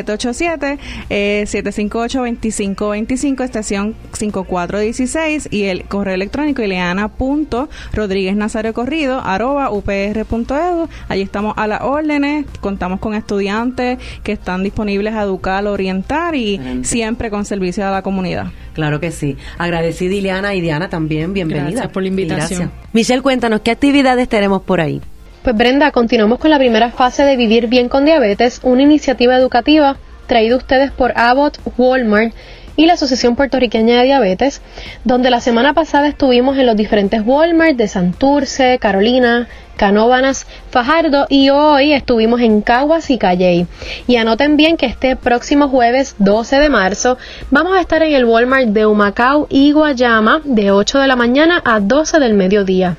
787-758-2525, 1.10 3.44
estación 3.44 3.96
5416 4.12 5.48
y 5.50 5.64
el 5.64 5.82
correo 5.84 6.14
electrónico 6.14 6.62
ileana.rodrígueznazario 6.62 8.74
corrido 8.74 9.20
arroba 9.20 9.70
upr.edu. 9.70 10.88
Allí 11.08 11.22
estamos 11.22 11.54
a 11.56 11.66
las 11.66 11.80
órdenes, 11.82 12.46
contamos 12.60 13.00
con 13.00 13.14
estudiantes 13.14 13.98
que 14.22 14.32
están 14.32 14.62
disponibles 14.62 15.14
a 15.14 15.22
educar, 15.22 15.64
orientar 15.72 16.34
y 16.34 16.60
siempre 16.82 17.30
con 17.30 17.44
servicio 17.44 17.86
a 17.86 17.90
la 17.90 18.02
comunidad. 18.02 18.46
Claro 18.74 19.00
que 19.00 19.10
sí. 19.10 19.36
Agradecida 19.58 20.14
Ileana 20.14 20.54
y 20.54 20.60
Diana 20.60 20.88
también, 20.88 21.32
bienvenida. 21.32 21.70
Gracias 21.70 21.92
por 21.92 22.02
la 22.02 22.08
invitación. 22.08 22.70
Michelle, 22.92 23.22
cuéntanos, 23.22 23.60
¿qué 23.60 23.70
actividades 23.70 24.28
tenemos 24.28 24.62
por 24.62 24.80
ahí? 24.80 25.00
Pues 25.42 25.56
Brenda, 25.56 25.90
continuamos 25.92 26.38
con 26.38 26.50
la 26.50 26.58
primera 26.58 26.90
fase 26.90 27.22
de 27.22 27.36
Vivir 27.36 27.68
Bien 27.68 27.88
con 27.88 28.04
Diabetes, 28.04 28.60
una 28.62 28.82
iniciativa 28.82 29.36
educativa 29.36 29.96
traída 30.28 30.56
ustedes 30.56 30.92
por 30.92 31.12
Abbott, 31.16 31.58
Walmart 31.76 32.32
y 32.76 32.86
la 32.86 32.92
Asociación 32.92 33.34
Puertorriqueña 33.34 33.98
de 33.98 34.04
Diabetes, 34.04 34.62
donde 35.02 35.30
la 35.30 35.40
semana 35.40 35.74
pasada 35.74 36.06
estuvimos 36.06 36.56
en 36.58 36.66
los 36.66 36.76
diferentes 36.76 37.22
Walmart 37.24 37.76
de 37.76 37.88
Santurce, 37.88 38.78
Carolina, 38.78 39.48
Canóbanas, 39.78 40.44
Fajardo 40.72 41.26
y 41.28 41.50
hoy 41.50 41.92
estuvimos 41.92 42.40
en 42.40 42.62
Caguas 42.62 43.10
y 43.10 43.16
Calley. 43.16 43.68
Y 44.08 44.16
anoten 44.16 44.56
bien 44.56 44.76
que 44.76 44.86
este 44.86 45.14
próximo 45.14 45.68
jueves 45.68 46.16
12 46.18 46.56
de 46.56 46.68
marzo 46.68 47.16
vamos 47.52 47.76
a 47.76 47.80
estar 47.80 48.02
en 48.02 48.12
el 48.12 48.24
Walmart 48.24 48.66
de 48.66 48.86
Humacao 48.86 49.46
y 49.48 49.70
Guayama 49.70 50.42
de 50.42 50.72
8 50.72 50.98
de 50.98 51.06
la 51.06 51.14
mañana 51.14 51.62
a 51.64 51.78
12 51.78 52.18
del 52.18 52.34
mediodía. 52.34 52.96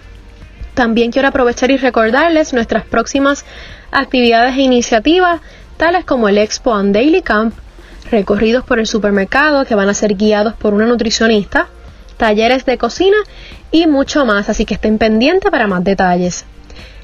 También 0.74 1.12
quiero 1.12 1.28
aprovechar 1.28 1.70
y 1.70 1.76
recordarles 1.76 2.54
nuestras 2.54 2.86
próximas 2.86 3.44
actividades 3.92 4.56
e 4.56 4.62
iniciativas, 4.62 5.42
tales 5.76 6.06
como 6.06 6.30
el 6.30 6.38
Expo 6.38 6.74
and 6.74 6.96
Daily 6.96 7.22
Camp, 7.22 7.54
recorridos 8.10 8.64
por 8.64 8.80
el 8.80 8.88
supermercado 8.88 9.66
que 9.66 9.76
van 9.76 9.90
a 9.90 9.94
ser 9.94 10.16
guiados 10.16 10.54
por 10.54 10.74
una 10.74 10.86
nutricionista, 10.86 11.68
talleres 12.16 12.64
de 12.64 12.78
cocina 12.78 13.18
y 13.70 13.86
mucho 13.86 14.26
más, 14.26 14.48
así 14.48 14.64
que 14.64 14.76
estén 14.76 14.98
pendientes 14.98 15.52
para 15.52 15.68
más 15.68 15.84
detalles. 15.84 16.46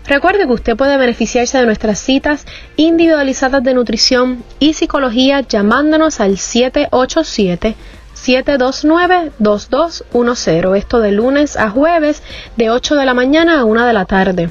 Recuerde 0.08 0.46
que 0.46 0.54
usted 0.54 0.76
puede 0.76 0.98
beneficiarse 0.98 1.58
de 1.58 1.66
nuestras 1.66 2.00
citas 2.00 2.46
individualizadas 2.76 3.64
de 3.64 3.74
nutrición 3.74 4.44
y 4.60 4.74
psicología 4.74 5.42
llamándonos 5.42 6.20
al 6.20 6.38
787 6.38 7.76
729-2210. 8.16 10.78
Esto 10.78 11.00
de 11.00 11.12
lunes 11.12 11.58
a 11.58 11.70
jueves 11.70 12.24
de 12.56 12.70
8 12.70 12.96
de 12.96 13.06
la 13.06 13.14
mañana 13.14 13.60
a 13.60 13.66
1 13.66 13.86
de 13.86 13.94
la 13.94 14.06
tarde. 14.06 14.50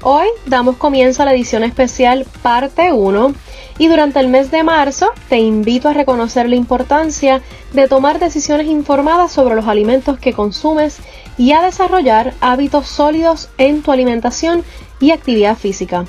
Hoy 0.00 0.26
damos 0.46 0.78
comienzo 0.78 1.20
a 1.20 1.26
la 1.26 1.34
edición 1.34 1.64
especial 1.64 2.24
parte 2.40 2.94
1 2.94 3.34
y 3.76 3.88
durante 3.88 4.20
el 4.20 4.28
mes 4.28 4.50
de 4.50 4.62
marzo 4.62 5.10
te 5.28 5.36
invito 5.40 5.90
a 5.90 5.92
reconocer 5.92 6.48
la 6.48 6.56
importancia 6.56 7.42
de 7.74 7.88
tomar 7.88 8.18
decisiones 8.18 8.68
informadas 8.68 9.32
sobre 9.32 9.54
los 9.54 9.66
alimentos 9.66 10.18
que 10.18 10.32
consumes 10.32 10.96
y 11.36 11.52
a 11.52 11.60
desarrollar 11.60 12.32
hábitos 12.40 12.86
sólidos 12.88 13.50
en 13.58 13.82
tu 13.82 13.92
alimentación 13.92 14.64
y 14.98 15.10
actividad 15.10 15.58
física. 15.58 16.06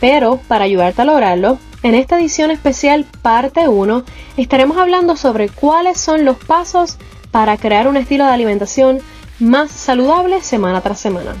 Pero 0.00 0.40
para 0.48 0.64
ayudarte 0.64 1.02
a 1.02 1.04
lograrlo, 1.04 1.58
en 1.82 1.94
esta 1.94 2.18
edición 2.18 2.50
especial 2.50 3.04
parte 3.22 3.68
1 3.68 4.04
estaremos 4.36 4.76
hablando 4.78 5.16
sobre 5.16 5.48
cuáles 5.48 5.98
son 6.00 6.24
los 6.24 6.36
pasos 6.36 6.98
para 7.30 7.56
crear 7.56 7.86
un 7.88 7.96
estilo 7.96 8.24
de 8.24 8.32
alimentación 8.32 9.00
más 9.38 9.70
saludable 9.70 10.42
semana 10.42 10.80
tras 10.80 10.98
semana. 10.98 11.36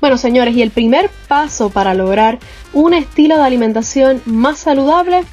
Bueno, 0.00 0.18
señores, 0.18 0.54
y 0.54 0.62
el 0.62 0.70
primer 0.70 1.10
paso 1.28 1.70
para 1.70 1.94
lograr 1.94 2.38
un 2.72 2.92
estilo 2.92 3.36
de 3.36 3.42
alimentación 3.42 4.20
más 4.26 4.58
saludable 4.58 5.24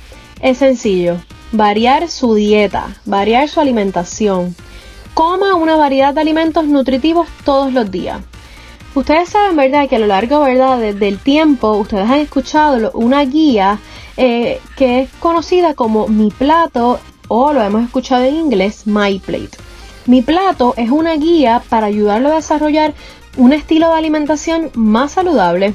es 0.42 0.60
sencillo. 0.60 1.18
Variar 1.52 2.08
su 2.08 2.36
dieta, 2.36 2.96
variar 3.06 3.50
su 3.50 3.60
alimentación. 3.60 4.56
Coma 5.14 5.56
una 5.56 5.76
variedad 5.76 6.14
de 6.14 6.22
alimentos 6.22 6.66
nutritivos 6.66 7.28
todos 7.44 7.74
los 7.74 7.92
días. 7.92 8.22
Ustedes 8.94 9.30
saben, 9.30 9.56
¿verdad?, 9.56 9.88
que 9.88 9.96
a 9.96 10.00
lo 10.00 10.08
largo, 10.08 10.42
¿verdad?, 10.42 10.78
del 10.78 11.18
tiempo, 11.18 11.74
ustedes 11.74 12.10
han 12.10 12.20
escuchado 12.20 12.92
una 12.94 13.24
guía 13.24 13.80
eh, 14.18 14.60
que 14.76 15.04
es 15.04 15.10
conocida 15.20 15.74
como 15.76 16.10
Mi 16.10 16.30
Plato 16.30 17.00
o 17.30 17.54
lo 17.54 17.62
hemos 17.64 17.84
escuchado 17.86 18.26
en 18.26 18.36
inglés, 18.36 18.86
My 18.86 19.18
Plate. 19.20 19.58
Mi 20.08 20.22
Plato 20.22 20.74
es 20.76 20.90
una 20.90 21.16
guía 21.16 21.64
para 21.70 21.88
ayudarlo 21.88 22.30
a 22.30 22.36
desarrollar 22.36 22.94
un 23.38 23.54
estilo 23.54 23.88
de 23.88 23.94
alimentación 23.94 24.70
más 24.74 25.14
saludable 25.14 25.74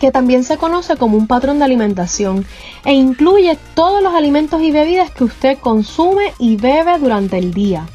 que 0.00 0.10
también 0.10 0.42
se 0.42 0.56
conoce 0.56 0.96
como 0.96 1.18
un 1.18 1.26
patrón 1.26 1.58
de 1.58 1.66
alimentación 1.66 2.46
e 2.84 2.94
incluye 2.94 3.58
todos 3.74 4.02
los 4.02 4.14
alimentos 4.14 4.62
y 4.62 4.72
bebidas 4.72 5.10
que 5.10 5.24
usted 5.24 5.58
consume 5.58 6.32
y 6.38 6.56
bebe 6.56 6.98
durante 6.98 7.38
el 7.38 7.52
día. 7.52 7.86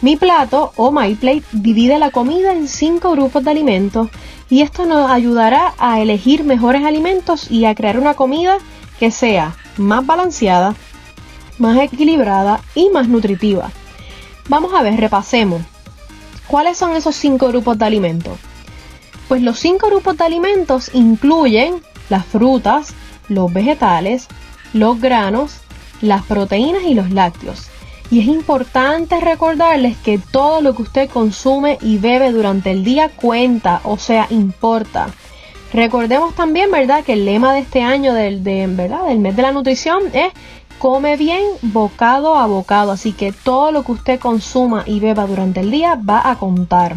Mi 0.00 0.16
plato 0.16 0.72
o 0.76 0.92
My 0.92 1.16
Plate 1.16 1.42
divide 1.50 1.98
la 1.98 2.12
comida 2.12 2.52
en 2.52 2.68
cinco 2.68 3.10
grupos 3.10 3.42
de 3.42 3.50
alimentos 3.50 4.08
y 4.48 4.62
esto 4.62 4.86
nos 4.86 5.10
ayudará 5.10 5.74
a 5.76 6.00
elegir 6.00 6.44
mejores 6.44 6.84
alimentos 6.84 7.50
y 7.50 7.64
a 7.64 7.74
crear 7.74 7.98
una 7.98 8.14
comida 8.14 8.58
que 9.00 9.10
sea 9.10 9.56
más 9.76 10.06
balanceada, 10.06 10.76
más 11.58 11.78
equilibrada 11.80 12.60
y 12.76 12.90
más 12.90 13.08
nutritiva. 13.08 13.72
Vamos 14.48 14.72
a 14.72 14.82
ver, 14.82 15.00
repasemos. 15.00 15.62
¿Cuáles 16.46 16.78
son 16.78 16.94
esos 16.94 17.16
cinco 17.16 17.48
grupos 17.48 17.76
de 17.76 17.84
alimentos? 17.84 18.38
Pues 19.26 19.42
los 19.42 19.58
cinco 19.58 19.88
grupos 19.88 20.16
de 20.16 20.24
alimentos 20.24 20.90
incluyen 20.94 21.82
las 22.08 22.24
frutas, 22.24 22.94
los 23.28 23.52
vegetales, 23.52 24.28
los 24.72 25.00
granos, 25.00 25.56
las 26.00 26.22
proteínas 26.22 26.84
y 26.84 26.94
los 26.94 27.10
lácteos. 27.10 27.68
Y 28.10 28.20
es 28.20 28.26
importante 28.26 29.20
recordarles 29.20 29.96
que 29.98 30.18
todo 30.18 30.60
lo 30.60 30.74
que 30.74 30.82
usted 30.82 31.10
consume 31.10 31.78
y 31.82 31.98
bebe 31.98 32.32
durante 32.32 32.70
el 32.70 32.82
día 32.84 33.10
cuenta, 33.10 33.80
o 33.84 33.98
sea, 33.98 34.26
importa. 34.30 35.08
Recordemos 35.72 36.34
también, 36.34 36.70
¿verdad?, 36.70 37.04
que 37.04 37.12
el 37.12 37.26
lema 37.26 37.52
de 37.52 37.60
este 37.60 37.82
año 37.82 38.14
del, 38.14 38.40
¿verdad? 38.40 39.06
del 39.06 39.18
mes 39.18 39.36
de 39.36 39.42
la 39.42 39.52
nutrición 39.52 40.02
es 40.14 40.32
come 40.78 41.16
bien 41.16 41.42
bocado 41.60 42.36
a 42.36 42.46
bocado, 42.46 42.92
así 42.92 43.12
que 43.12 43.32
todo 43.32 43.72
lo 43.72 43.82
que 43.82 43.92
usted 43.92 44.20
consuma 44.20 44.84
y 44.86 45.00
beba 45.00 45.26
durante 45.26 45.60
el 45.60 45.70
día 45.70 45.96
va 45.96 46.30
a 46.30 46.36
contar. 46.36 46.96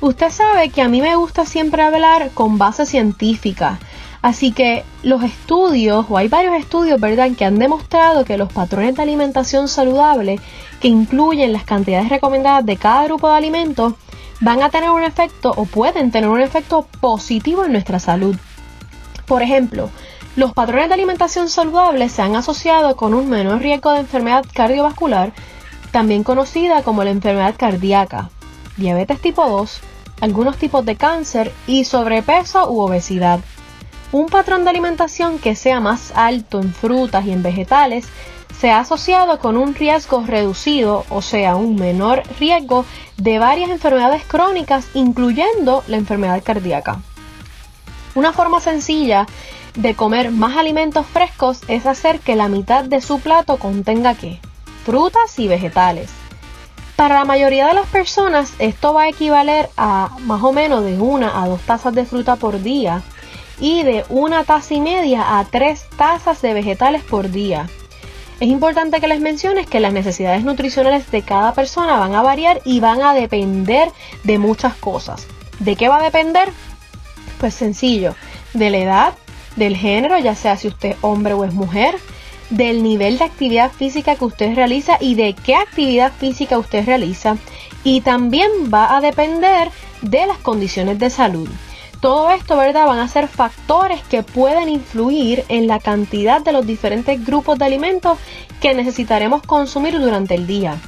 Usted 0.00 0.30
sabe 0.30 0.70
que 0.70 0.80
a 0.80 0.88
mí 0.88 1.02
me 1.02 1.14
gusta 1.16 1.44
siempre 1.44 1.82
hablar 1.82 2.30
con 2.32 2.56
base 2.56 2.86
científica, 2.86 3.78
así 4.22 4.52
que 4.52 4.84
los 5.02 5.22
estudios, 5.22 6.06
o 6.08 6.16
hay 6.16 6.28
varios 6.28 6.54
estudios, 6.54 7.00
¿verdad?, 7.00 7.30
que 7.36 7.44
han 7.44 7.58
demostrado 7.58 8.24
que 8.24 8.38
los 8.38 8.52
patrones 8.52 8.96
de 8.96 9.02
alimentación 9.02 9.68
saludable, 9.68 10.40
que 10.80 10.88
incluyen 10.88 11.52
las 11.52 11.64
cantidades 11.64 12.08
recomendadas 12.08 12.64
de 12.66 12.76
cada 12.76 13.04
grupo 13.04 13.28
de 13.28 13.36
alimentos, 13.36 13.94
van 14.40 14.62
a 14.62 14.70
tener 14.70 14.90
un 14.90 15.02
efecto 15.02 15.52
o 15.56 15.64
pueden 15.64 16.10
tener 16.10 16.28
un 16.28 16.40
efecto 16.40 16.86
positivo 17.00 17.64
en 17.64 17.72
nuestra 17.72 17.98
salud. 17.98 18.36
Por 19.26 19.42
ejemplo, 19.42 19.90
los 20.36 20.52
patrones 20.52 20.88
de 20.88 20.94
alimentación 20.94 21.48
saludable 21.48 22.08
se 22.08 22.22
han 22.22 22.36
asociado 22.36 22.96
con 22.96 23.14
un 23.14 23.28
menor 23.28 23.60
riesgo 23.60 23.92
de 23.92 24.00
enfermedad 24.00 24.44
cardiovascular, 24.54 25.32
también 25.90 26.22
conocida 26.22 26.82
como 26.82 27.04
la 27.04 27.10
enfermedad 27.10 27.54
cardíaca, 27.58 28.30
diabetes 28.76 29.20
tipo 29.20 29.48
2, 29.48 29.80
algunos 30.20 30.56
tipos 30.56 30.84
de 30.84 30.96
cáncer 30.96 31.52
y 31.66 31.84
sobrepeso 31.84 32.70
u 32.70 32.80
obesidad. 32.80 33.40
Un 34.12 34.26
patrón 34.26 34.64
de 34.64 34.70
alimentación 34.70 35.38
que 35.38 35.54
sea 35.54 35.78
más 35.78 36.12
alto 36.16 36.60
en 36.60 36.74
frutas 36.74 37.24
y 37.26 37.30
en 37.30 37.44
vegetales 37.44 38.06
se 38.60 38.70
ha 38.70 38.80
asociado 38.80 39.38
con 39.38 39.56
un 39.56 39.74
riesgo 39.74 40.24
reducido, 40.26 41.06
o 41.08 41.22
sea, 41.22 41.54
un 41.54 41.76
menor 41.76 42.22
riesgo 42.38 42.84
de 43.16 43.38
varias 43.38 43.70
enfermedades 43.70 44.24
crónicas, 44.24 44.88
incluyendo 44.94 45.84
la 45.86 45.96
enfermedad 45.96 46.42
cardíaca. 46.42 47.00
Una 48.16 48.32
forma 48.32 48.60
sencilla 48.60 49.26
de 49.76 49.94
comer 49.94 50.32
más 50.32 50.56
alimentos 50.56 51.06
frescos 51.06 51.60
es 51.68 51.86
hacer 51.86 52.18
que 52.18 52.34
la 52.34 52.48
mitad 52.48 52.84
de 52.84 53.00
su 53.00 53.20
plato 53.20 53.58
contenga 53.58 54.14
qué? 54.14 54.40
Frutas 54.84 55.38
y 55.38 55.46
vegetales. 55.46 56.10
Para 56.96 57.14
la 57.14 57.24
mayoría 57.24 57.68
de 57.68 57.74
las 57.74 57.86
personas 57.86 58.52
esto 58.58 58.92
va 58.92 59.02
a 59.04 59.08
equivaler 59.08 59.70
a 59.76 60.10
más 60.24 60.42
o 60.42 60.52
menos 60.52 60.84
de 60.84 60.98
una 60.98 61.40
a 61.40 61.46
dos 61.46 61.60
tazas 61.62 61.94
de 61.94 62.04
fruta 62.04 62.36
por 62.36 62.60
día 62.60 63.02
y 63.60 63.82
de 63.82 64.04
una 64.08 64.44
taza 64.44 64.74
y 64.74 64.80
media 64.80 65.38
a 65.38 65.44
tres 65.44 65.84
tazas 65.96 66.42
de 66.42 66.54
vegetales 66.54 67.02
por 67.02 67.30
día. 67.30 67.68
Es 68.40 68.48
importante 68.48 69.00
que 69.00 69.08
les 69.08 69.20
menciones 69.20 69.66
que 69.66 69.80
las 69.80 69.92
necesidades 69.92 70.42
nutricionales 70.44 71.10
de 71.10 71.22
cada 71.22 71.52
persona 71.52 71.98
van 71.98 72.14
a 72.14 72.22
variar 72.22 72.62
y 72.64 72.80
van 72.80 73.02
a 73.02 73.12
depender 73.12 73.90
de 74.24 74.38
muchas 74.38 74.74
cosas. 74.74 75.26
¿De 75.58 75.76
qué 75.76 75.88
va 75.88 75.98
a 75.98 76.02
depender? 76.02 76.48
Pues 77.38 77.52
sencillo, 77.52 78.14
de 78.54 78.70
la 78.70 78.78
edad, 78.78 79.14
del 79.56 79.76
género, 79.76 80.18
ya 80.18 80.34
sea 80.34 80.56
si 80.56 80.68
usted 80.68 80.92
es 80.92 80.96
hombre 81.02 81.34
o 81.34 81.44
es 81.44 81.52
mujer, 81.52 81.96
del 82.48 82.82
nivel 82.82 83.18
de 83.18 83.24
actividad 83.24 83.70
física 83.70 84.16
que 84.16 84.24
usted 84.24 84.54
realiza 84.54 84.96
y 85.00 85.16
de 85.16 85.34
qué 85.34 85.54
actividad 85.54 86.10
física 86.12 86.58
usted 86.58 86.86
realiza. 86.86 87.36
Y 87.84 88.00
también 88.00 88.50
va 88.72 88.96
a 88.96 89.02
depender 89.02 89.70
de 90.00 90.26
las 90.26 90.38
condiciones 90.38 90.98
de 90.98 91.10
salud. 91.10 91.48
Todo 92.00 92.30
esto, 92.30 92.56
¿verdad? 92.56 92.86
Van 92.86 92.98
a 92.98 93.08
ser 93.08 93.28
factores 93.28 94.02
que 94.02 94.22
pueden 94.22 94.70
influir 94.70 95.44
en 95.48 95.66
la 95.66 95.78
cantidad 95.78 96.40
de 96.40 96.52
los 96.52 96.66
diferentes 96.66 97.24
grupos 97.24 97.58
de 97.58 97.66
alimentos 97.66 98.18
que 98.60 98.74
necesitaremos 98.74 99.42
consumir 99.42 99.98
durante 100.00 100.34
el 100.34 100.46
día. 100.46 100.78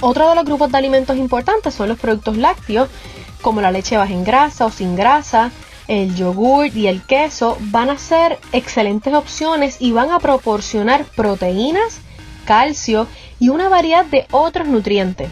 Otro 0.00 0.28
de 0.28 0.36
los 0.36 0.44
grupos 0.44 0.70
de 0.70 0.78
alimentos 0.78 1.16
importantes 1.16 1.74
son 1.74 1.88
los 1.88 1.98
productos 1.98 2.36
lácteos, 2.36 2.88
como 3.40 3.60
la 3.60 3.72
leche 3.72 3.96
baja 3.96 4.12
en 4.12 4.22
grasa 4.22 4.66
o 4.66 4.70
sin 4.70 4.94
grasa, 4.94 5.50
el 5.88 6.14
yogur 6.14 6.66
y 6.68 6.86
el 6.86 7.02
queso 7.02 7.58
van 7.60 7.90
a 7.90 7.98
ser 7.98 8.38
excelentes 8.52 9.12
opciones 9.14 9.76
y 9.80 9.90
van 9.90 10.10
a 10.12 10.20
proporcionar 10.20 11.04
proteínas, 11.04 11.98
calcio 12.44 13.08
y 13.40 13.48
una 13.48 13.68
variedad 13.68 14.04
de 14.04 14.26
otros 14.30 14.68
nutrientes. 14.68 15.28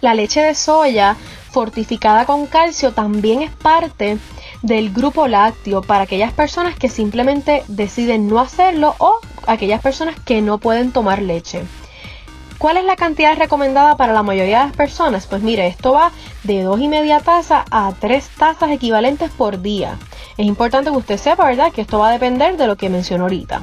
La 0.00 0.14
leche 0.14 0.40
de 0.40 0.54
soya 0.54 1.16
fortificada 1.52 2.24
con 2.24 2.46
calcio 2.46 2.92
también 2.92 3.42
es 3.42 3.50
parte 3.52 4.18
del 4.62 4.92
grupo 4.92 5.28
lácteo 5.28 5.82
para 5.82 6.04
aquellas 6.04 6.32
personas 6.32 6.76
que 6.76 6.88
simplemente 6.88 7.62
deciden 7.68 8.26
no 8.26 8.40
hacerlo 8.40 8.94
o 8.98 9.16
aquellas 9.46 9.82
personas 9.82 10.18
que 10.18 10.40
no 10.40 10.58
pueden 10.58 10.92
tomar 10.92 11.20
leche. 11.20 11.62
¿Cuál 12.58 12.76
es 12.76 12.84
la 12.84 12.96
cantidad 12.96 13.36
recomendada 13.36 13.96
para 13.96 14.12
la 14.12 14.22
mayoría 14.22 14.60
de 14.60 14.66
las 14.66 14.76
personas? 14.76 15.26
Pues 15.26 15.42
mire, 15.42 15.66
esto 15.66 15.92
va 15.92 16.12
de 16.44 16.62
dos 16.62 16.80
y 16.80 16.88
media 16.88 17.18
taza 17.20 17.64
a 17.70 17.92
3 17.98 18.28
tazas 18.38 18.70
equivalentes 18.70 19.30
por 19.30 19.60
día. 19.60 19.98
Es 20.36 20.46
importante 20.46 20.90
que 20.90 20.96
usted 20.96 21.18
sepa, 21.18 21.46
¿verdad?, 21.46 21.72
que 21.72 21.80
esto 21.80 21.98
va 21.98 22.08
a 22.08 22.12
depender 22.12 22.56
de 22.56 22.68
lo 22.68 22.76
que 22.76 22.88
mencionó 22.88 23.24
ahorita. 23.24 23.62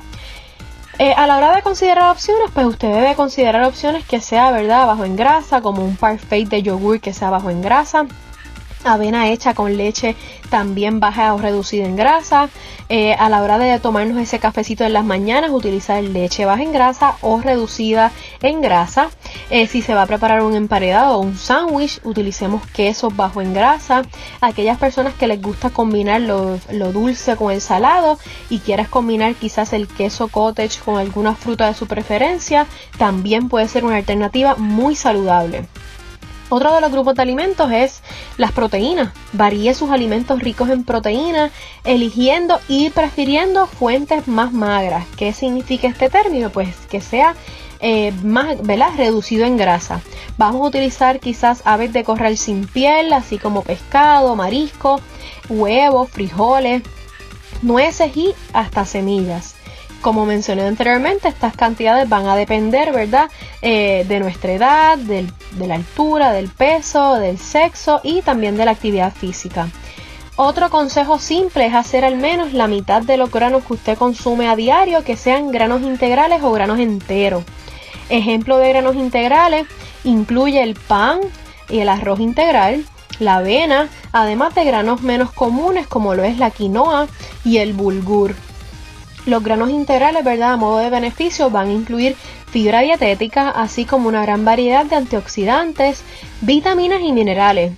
Eh, 1.02 1.14
a 1.16 1.28
la 1.28 1.38
hora 1.38 1.56
de 1.56 1.62
considerar 1.62 2.12
opciones, 2.12 2.52
pues 2.54 2.66
usted 2.66 2.90
debe 2.94 3.16
considerar 3.16 3.64
opciones 3.64 4.06
que 4.06 4.20
sea, 4.20 4.52
¿verdad?, 4.52 4.86
bajo 4.86 5.06
en 5.06 5.16
grasa, 5.16 5.62
como 5.62 5.82
un 5.82 5.96
parfait 5.96 6.50
de 6.50 6.62
yogur 6.62 7.00
que 7.00 7.14
sea 7.14 7.30
bajo 7.30 7.50
en 7.50 7.62
grasa, 7.62 8.06
avena 8.84 9.30
hecha 9.30 9.54
con 9.54 9.78
leche 9.78 10.16
también 10.50 11.00
baja 11.00 11.34
o 11.34 11.38
reducida 11.38 11.86
en 11.86 11.96
grasa. 11.96 12.50
Eh, 12.92 13.14
a 13.14 13.30
la 13.30 13.44
hora 13.44 13.60
de 13.60 13.80
tomarnos 13.80 14.18
ese 14.18 14.40
cafecito 14.40 14.84
en 14.84 14.94
las 14.94 15.06
mañanas, 15.06 15.52
utilizar 15.52 16.04
leche 16.04 16.46
baja 16.46 16.64
en 16.64 16.72
grasa 16.72 17.18
o 17.22 17.40
reducida 17.40 18.12
en 18.42 18.62
grasa. 18.62 19.10
Eh, 19.52 19.68
si 19.68 19.84
se 19.84 19.94
va 19.94 20.04
a 20.04 20.08
preparar 20.08 20.42
un 20.42 20.56
emparedado 20.56 21.18
o 21.18 21.20
un 21.20 21.38
sándwich, 21.38 22.00
utilicemos 22.04 22.66
queso 22.68 23.12
bajo 23.12 23.42
en 23.42 23.54
grasa. 23.54 24.04
Aquellas 24.42 24.80
personas 24.80 25.14
que 25.14 25.28
les 25.28 25.42
gusta 25.42 25.70
combinar 25.70 26.22
lo, 26.22 26.60
lo 26.72 26.92
dulce 26.92 27.36
con 27.36 27.52
el 27.52 27.62
salado 27.62 28.18
y 28.50 28.60
quieras 28.60 28.90
combinar 28.90 29.36
quizás 29.36 29.74
el 29.74 29.88
queso 29.88 30.28
cottage 30.28 30.80
con 30.84 30.98
alguna 30.98 31.36
fruta 31.36 31.68
de 31.68 31.76
su 31.76 31.86
preferencia, 31.86 32.66
también 32.98 33.50
puede 33.50 33.68
ser 33.68 33.86
una 33.86 33.98
alternativa 33.98 34.56
muy 34.56 34.96
saludable. 34.96 35.66
Otro 36.50 36.74
de 36.74 36.82
los 36.82 36.92
grupos 36.92 37.16
de 37.16 37.22
alimentos 37.22 37.72
es 37.72 38.02
las 38.38 38.52
proteínas. 38.52 39.14
Varíe 39.34 39.74
sus 39.74 39.92
alimentos 39.92 40.40
ricos 40.40 40.70
en 40.70 40.84
proteínas, 40.84 41.52
eligiendo 41.84 42.60
y 42.68 42.90
prefiriendo 42.90 43.68
fuentes 43.68 44.28
más 44.28 44.52
magras. 44.52 45.06
¿Qué 45.16 45.32
significa 45.34 45.88
este 45.88 46.10
término? 46.10 46.50
Pues 46.50 46.76
que 46.90 47.02
sea 47.02 47.36
eh, 47.80 48.12
más 48.24 48.62
¿verdad? 48.64 48.90
reducido 48.98 49.46
en 49.46 49.58
grasa. 49.58 50.02
Vamos 50.38 50.62
a 50.62 50.68
utilizar 50.68 51.20
quizás 51.20 51.62
aves 51.66 51.94
de 51.94 52.04
corral 52.04 52.38
sin 52.38 52.66
piel, 52.68 53.14
así 53.14 53.38
como 53.38 53.62
pescado, 53.62 54.36
marisco, 54.36 55.00
huevos, 55.50 56.10
frijoles, 56.10 56.84
nueces 57.62 58.16
y 58.18 58.34
hasta 58.54 58.86
semillas. 58.86 59.56
Como 60.02 60.26
mencioné 60.26 60.66
anteriormente, 60.66 61.28
estas 61.28 61.56
cantidades 61.56 62.08
van 62.08 62.26
a 62.28 62.36
depender, 62.36 62.94
¿verdad? 62.94 63.30
Eh, 63.62 64.06
de 64.08 64.20
nuestra 64.20 64.54
edad, 64.54 64.98
de 64.98 65.28
la 65.60 65.76
altura, 65.76 66.32
del 66.32 66.48
peso, 66.50 67.16
del 67.16 67.38
sexo 67.38 68.00
y 68.04 68.22
también 68.22 68.56
de 68.56 68.66
la 68.66 68.72
actividad 68.72 69.14
física. 69.14 69.68
Otro 70.42 70.70
consejo 70.70 71.20
simple 71.20 71.66
es 71.66 71.74
hacer 71.74 72.06
al 72.06 72.16
menos 72.16 72.54
la 72.54 72.70
mitad 72.70 73.02
de 73.02 73.18
los 73.18 73.30
granos 73.30 73.66
que 73.66 73.74
usted 73.74 73.98
consume 73.98 74.48
a 74.48 74.56
diario 74.56 75.04
que 75.04 75.18
sean 75.18 75.52
granos 75.52 75.82
integrales 75.82 76.42
o 76.42 76.54
granos 76.54 76.80
enteros. 76.80 77.44
Ejemplo 78.08 78.58
de 78.58 78.70
granos 78.70 78.96
integrales 78.96 79.68
incluye 80.06 80.64
el 80.64 80.76
pan 80.76 81.20
y 81.68 81.80
el 81.80 81.90
arroz 81.90 82.22
integral, 82.22 82.86
la 83.20 83.36
avena, 83.36 83.90
además 84.14 84.56
de 84.56 84.64
granos 84.64 85.02
menos 85.02 85.34
comunes 85.34 85.88
como 85.88 86.16
lo 86.16 86.24
es 86.24 86.38
la 86.38 86.52
quinoa 86.52 87.08
y 87.44 87.58
el 87.58 87.74
bulgur. 87.74 88.34
Los 89.30 89.44
granos 89.44 89.70
integrales, 89.70 90.24
¿verdad? 90.24 90.54
A 90.54 90.58
modo 90.58 90.80
de 90.80 90.90
beneficio 90.90 91.52
van 91.52 91.68
a 91.68 91.74
incluir 91.74 92.16
fibra 92.48 92.80
dietética, 92.80 93.52
así 93.52 93.86
como 93.86 94.10
una 94.10 94.24
gran 94.24 94.44
variedad 94.44 94.88
de 94.88 94.96
antioxidantes, 94.96 96.02
vitaminas 96.42 97.02
y 97.04 97.12
minerales. 97.12 97.74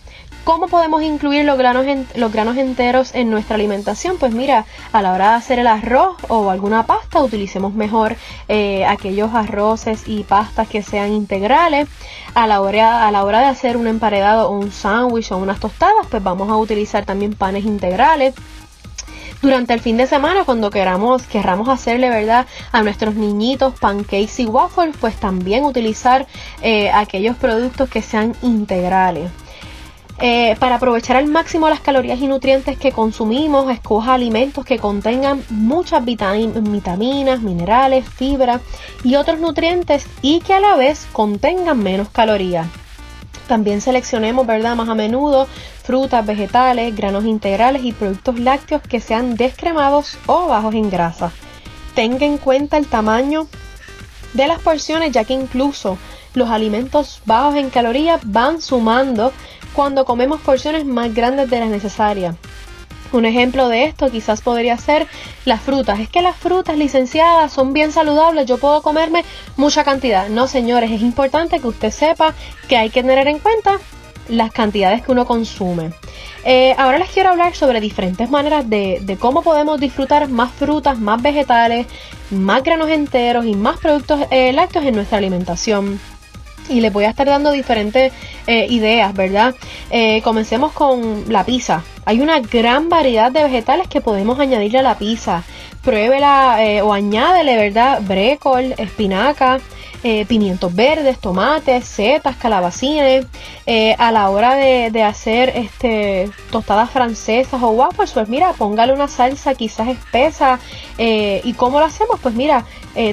¿Cómo 0.46 0.70
podemos 0.70 1.04
incluir 1.04 1.44
los 1.44 1.58
granos, 1.58 1.86
los 2.16 2.32
granos 2.32 2.56
enteros 2.56 3.14
en 3.14 3.30
nuestra 3.30 3.56
alimentación? 3.56 4.18
Pues 4.18 4.34
mira, 4.34 4.66
a 4.94 5.02
la 5.02 5.12
hora 5.12 5.32
de 5.32 5.36
hacer 5.36 5.60
el 5.60 5.68
arroz 5.68 6.16
o 6.30 6.50
alguna 6.50 6.86
pasta, 6.86 7.22
utilicemos 7.22 7.74
mejor 7.74 8.16
eh, 8.48 8.86
aquellos 8.86 9.34
arroces 9.34 10.04
y 10.08 10.24
pastas 10.24 10.70
que 10.70 10.82
sean 10.82 11.12
integrales. 11.12 11.90
A 12.34 12.48
la, 12.48 12.62
hora, 12.62 13.10
a 13.10 13.12
la 13.12 13.26
hora 13.26 13.42
de 13.42 13.48
hacer 13.48 13.76
un 13.76 13.88
emparedado 13.88 14.48
o 14.48 14.58
un 14.58 14.72
sándwich 14.72 15.34
o 15.34 15.38
unas 15.38 15.60
tostadas, 15.60 16.08
pues 16.10 16.24
vamos 16.24 16.50
a 16.50 16.56
utilizar 16.56 17.04
también 17.04 17.34
panes 17.34 17.66
integrales 17.66 18.34
durante 19.42 19.74
el 19.74 19.80
fin 19.80 19.98
de 19.98 20.08
semana 20.08 20.44
cuando 20.46 20.70
queramos, 20.70 21.24
querramos 21.24 21.68
hacerle 21.68 22.10
verdad 22.10 22.46
a 22.72 22.84
nuestros 22.84 23.16
niñitos 23.16 23.74
pancakes 23.80 24.40
y 24.40 24.46
waffles, 24.46 24.96
pues 25.00 25.16
también 25.16 25.66
utilizar 25.66 26.28
eh, 26.62 26.92
aquellos 26.92 27.36
productos 27.36 27.90
que 27.90 28.02
sean 28.02 28.36
integrales. 28.42 29.32
Eh, 30.24 30.56
para 30.60 30.76
aprovechar 30.76 31.16
al 31.16 31.26
máximo 31.26 31.68
las 31.68 31.80
calorías 31.80 32.20
y 32.20 32.28
nutrientes 32.28 32.78
que 32.78 32.92
consumimos, 32.92 33.72
escoja 33.72 34.14
alimentos 34.14 34.64
que 34.64 34.78
contengan 34.78 35.44
muchas 35.50 36.06
vitaminas, 36.06 37.42
minerales, 37.42 38.08
fibra 38.08 38.62
y 39.04 39.16
otros 39.16 39.40
nutrientes 39.40 40.06
y 40.22 40.42
que 40.42 40.54
a 40.54 40.60
la 40.60 40.76
vez 40.76 41.08
contengan 41.12 41.82
menos 41.82 42.10
calorías. 42.10 42.68
También 43.48 43.82
seleccionemos, 43.82 44.46
¿verdad? 44.46 44.76
Más 44.76 44.90
a 44.90 44.96
menudo 44.96 45.48
frutas, 45.92 46.26
vegetales, 46.26 46.96
granos 46.96 47.26
integrales 47.26 47.84
y 47.84 47.92
productos 47.92 48.40
lácteos 48.40 48.82
que 48.82 49.02
sean 49.02 49.36
descremados 49.36 50.18
o 50.26 50.48
bajos 50.48 50.74
en 50.74 50.90
grasa. 50.90 51.34
Tenga 51.96 52.26
en 52.26 52.38
cuenta 52.38 52.78
el 52.78 52.88
tamaño 52.88 53.48
de 54.32 54.48
las 54.48 54.62
porciones 54.62 55.12
ya 55.12 55.26
que 55.26 55.34
incluso 55.34 55.98
los 56.34 56.50
alimentos 56.50 57.22
bajos 57.26 57.56
en 57.56 57.70
calorías 57.70 58.22
van 58.24 58.62
sumando 58.62 59.34
cuando 59.74 60.06
comemos 60.06 60.40
porciones 60.40 60.86
más 60.86 61.14
grandes 61.14 61.50
de 61.50 61.60
las 61.60 61.68
necesarias. 61.68 62.38
Un 63.12 63.26
ejemplo 63.26 63.68
de 63.68 63.84
esto 63.84 64.10
quizás 64.10 64.40
podría 64.40 64.78
ser 64.78 65.08
las 65.44 65.60
frutas. 65.60 66.00
Es 66.00 66.08
que 66.08 66.22
las 66.22 66.38
frutas 66.38 66.78
licenciadas 66.78 67.52
son 67.52 67.74
bien 67.74 67.92
saludables, 67.92 68.46
yo 68.46 68.58
puedo 68.60 68.82
comerme 68.82 69.26
mucha 69.58 69.84
cantidad. 69.84 70.30
No, 70.30 70.48
señores, 70.48 70.90
es 70.90 71.02
importante 71.02 71.60
que 71.60 71.68
usted 71.68 71.92
sepa 71.92 72.34
que 72.70 72.78
hay 72.78 72.90
que 72.90 73.02
tener 73.02 73.28
en 73.28 73.40
cuenta 73.40 73.78
las 74.28 74.52
cantidades 74.52 75.04
que 75.04 75.12
uno 75.12 75.26
consume. 75.26 75.92
Eh, 76.44 76.74
ahora 76.78 76.98
les 76.98 77.10
quiero 77.10 77.30
hablar 77.30 77.56
sobre 77.56 77.80
diferentes 77.80 78.30
maneras 78.30 78.68
de, 78.70 79.18
cómo 79.20 79.44
podemos 79.44 79.80
disfrutar 79.80 80.28
más 80.30 80.52
frutas, 80.52 81.00
más 81.00 81.22
vegetales, 81.22 81.86
más 82.32 82.64
granos 82.64 82.90
enteros 82.90 83.46
y 83.46 83.56
más 83.56 83.78
productos 83.78 84.22
eh, 84.32 84.52
lácteos 84.54 84.86
en 84.86 84.96
nuestra 84.96 85.20
alimentación 85.20 86.00
y 86.70 86.80
les 86.80 86.94
voy 86.94 87.04
a 87.04 87.10
estar 87.10 87.28
dando 87.28 87.52
diferentes 87.52 88.14
eh, 88.48 88.66
ideas, 88.70 89.14
¿verdad? 89.14 89.56
Comencemos 90.24 90.72
con 90.72 91.26
la 91.28 91.44
pizza. 91.44 91.84
Hay 92.06 92.22
una 92.22 92.40
gran 92.40 92.88
variedad 92.88 93.30
de 93.30 93.44
vegetales 93.44 93.90
que 93.90 94.00
podemos 94.00 94.40
añadirle 94.40 94.80
a 94.80 94.84
la 94.84 94.98
pizza. 94.98 95.44
Pruébela 95.84 96.58
o 96.84 96.94
añádele, 96.94 97.58
¿verdad? 97.58 98.00
Brécol, 98.02 98.74
espinaca, 98.78 99.60
eh, 100.04 100.26
pimientos 100.26 100.74
verdes, 100.74 101.20
tomates, 101.20 101.86
setas, 101.86 102.36
calabacines. 102.36 103.26
Eh, 103.66 103.96
a 104.00 104.12
la 104.12 104.30
hora 104.30 104.56
de, 104.56 105.04
hacer 105.04 105.50
este, 105.56 106.30
tostadas 106.52 106.90
francesas 106.90 107.62
o 107.62 107.70
waffles, 107.70 108.12
pues 108.12 108.28
mira, 108.28 108.54
póngale 108.54 108.94
una 108.94 109.08
salsa 109.08 109.54
quizás 109.56 109.88
espesa. 109.90 110.60
Eh, 110.98 111.42
¿Y 111.44 111.54
cómo 111.54 111.80
lo 111.80 111.86
hacemos? 111.86 112.20
Pues 112.20 112.36
mira, 112.36 112.66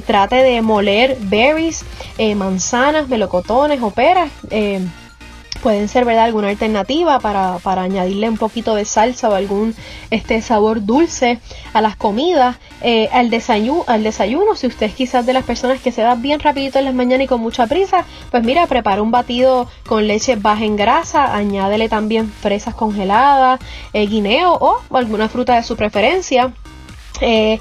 trate 0.06 0.36
de 0.36 0.60
moler 0.62 1.16
berries, 1.20 1.84
manzanas, 2.36 3.08
melocotones 3.08 3.80
o 3.82 3.90
peras 3.90 4.30
pueden 5.58 5.88
ser 5.88 6.04
verdad 6.04 6.24
alguna 6.24 6.48
alternativa 6.48 7.18
para, 7.20 7.58
para, 7.58 7.82
añadirle 7.82 8.28
un 8.28 8.38
poquito 8.38 8.74
de 8.74 8.84
salsa 8.84 9.28
o 9.28 9.34
algún 9.34 9.74
este 10.10 10.40
sabor 10.42 10.84
dulce 10.84 11.38
a 11.72 11.80
las 11.80 11.96
comidas. 11.96 12.56
Eh, 12.80 13.08
al 13.12 13.28
desayuno 13.28 13.82
al 13.88 14.04
desayuno 14.04 14.54
si 14.54 14.68
usted 14.68 14.86
es 14.86 14.94
quizás 14.94 15.26
de 15.26 15.32
las 15.32 15.44
personas 15.44 15.80
que 15.80 15.90
se 15.90 16.02
da 16.02 16.14
bien 16.14 16.38
rapidito 16.38 16.78
en 16.78 16.84
las 16.84 16.94
mañanas 16.94 17.24
y 17.24 17.26
con 17.26 17.40
mucha 17.40 17.66
prisa 17.66 18.04
pues 18.30 18.44
mira 18.44 18.68
prepara 18.68 19.02
un 19.02 19.10
batido 19.10 19.68
con 19.84 20.06
leche 20.06 20.36
baja 20.36 20.64
en 20.64 20.76
grasa 20.76 21.34
añádele 21.34 21.88
también 21.88 22.30
fresas 22.30 22.76
congeladas 22.76 23.58
eh, 23.92 24.06
guineo 24.06 24.52
o 24.52 24.80
alguna 24.96 25.28
fruta 25.28 25.56
de 25.56 25.62
su 25.62 25.76
preferencia. 25.76 26.52
Eh, 27.20 27.58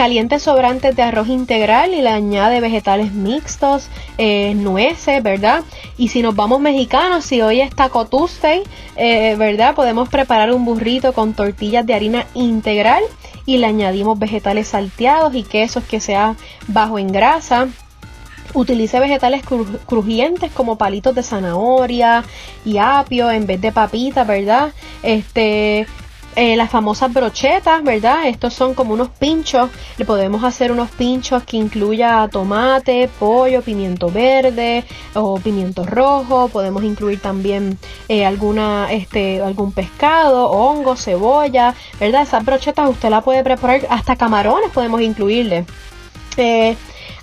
caliente 0.00 0.38
sobrantes 0.38 0.96
de 0.96 1.02
arroz 1.02 1.28
integral 1.28 1.92
y 1.92 2.00
le 2.00 2.08
añade 2.08 2.62
vegetales 2.62 3.12
mixtos, 3.12 3.90
eh, 4.16 4.54
nueces, 4.54 5.22
¿verdad? 5.22 5.62
Y 5.98 6.08
si 6.08 6.22
nos 6.22 6.34
vamos 6.34 6.58
mexicanos, 6.58 7.26
si 7.26 7.42
hoy 7.42 7.60
es 7.60 7.68
Taco 7.76 8.06
Tuesday, 8.06 8.62
eh, 8.96 9.36
¿verdad? 9.36 9.74
Podemos 9.74 10.08
preparar 10.08 10.54
un 10.54 10.64
burrito 10.64 11.12
con 11.12 11.34
tortillas 11.34 11.84
de 11.84 11.92
harina 11.92 12.24
integral 12.32 13.02
y 13.44 13.58
le 13.58 13.66
añadimos 13.66 14.18
vegetales 14.18 14.68
salteados 14.68 15.34
y 15.34 15.42
quesos 15.42 15.84
que 15.84 16.00
sean 16.00 16.34
bajo 16.66 16.98
en 16.98 17.08
grasa. 17.08 17.68
Utilice 18.54 19.00
vegetales 19.00 19.42
crujientes 19.84 20.50
como 20.50 20.78
palitos 20.78 21.14
de 21.14 21.22
zanahoria 21.22 22.24
y 22.64 22.78
apio 22.78 23.30
en 23.30 23.46
vez 23.46 23.60
de 23.60 23.70
papitas, 23.70 24.26
¿verdad? 24.26 24.72
Este, 25.02 25.86
eh, 26.40 26.56
las 26.56 26.70
famosas 26.70 27.12
brochetas, 27.12 27.84
¿verdad? 27.84 28.26
Estos 28.26 28.54
son 28.54 28.72
como 28.72 28.94
unos 28.94 29.10
pinchos. 29.10 29.68
Le 29.98 30.06
podemos 30.06 30.42
hacer 30.42 30.72
unos 30.72 30.88
pinchos 30.90 31.42
que 31.42 31.58
incluya 31.58 32.26
tomate, 32.32 33.10
pollo, 33.18 33.60
pimiento 33.60 34.10
verde 34.10 34.86
o 35.12 35.38
pimiento 35.38 35.84
rojo. 35.84 36.48
Podemos 36.48 36.82
incluir 36.82 37.20
también 37.20 37.78
eh, 38.08 38.24
alguna, 38.24 38.90
este, 38.90 39.42
algún 39.42 39.72
pescado, 39.72 40.50
hongo, 40.50 40.96
cebolla, 40.96 41.74
¿verdad? 42.00 42.22
Esas 42.22 42.42
brochetas 42.42 42.88
usted 42.88 43.10
la 43.10 43.20
puede 43.20 43.44
preparar, 43.44 43.86
hasta 43.90 44.16
camarones 44.16 44.70
podemos 44.70 45.02
incluirle. 45.02 45.66
Eh, 46.38 46.74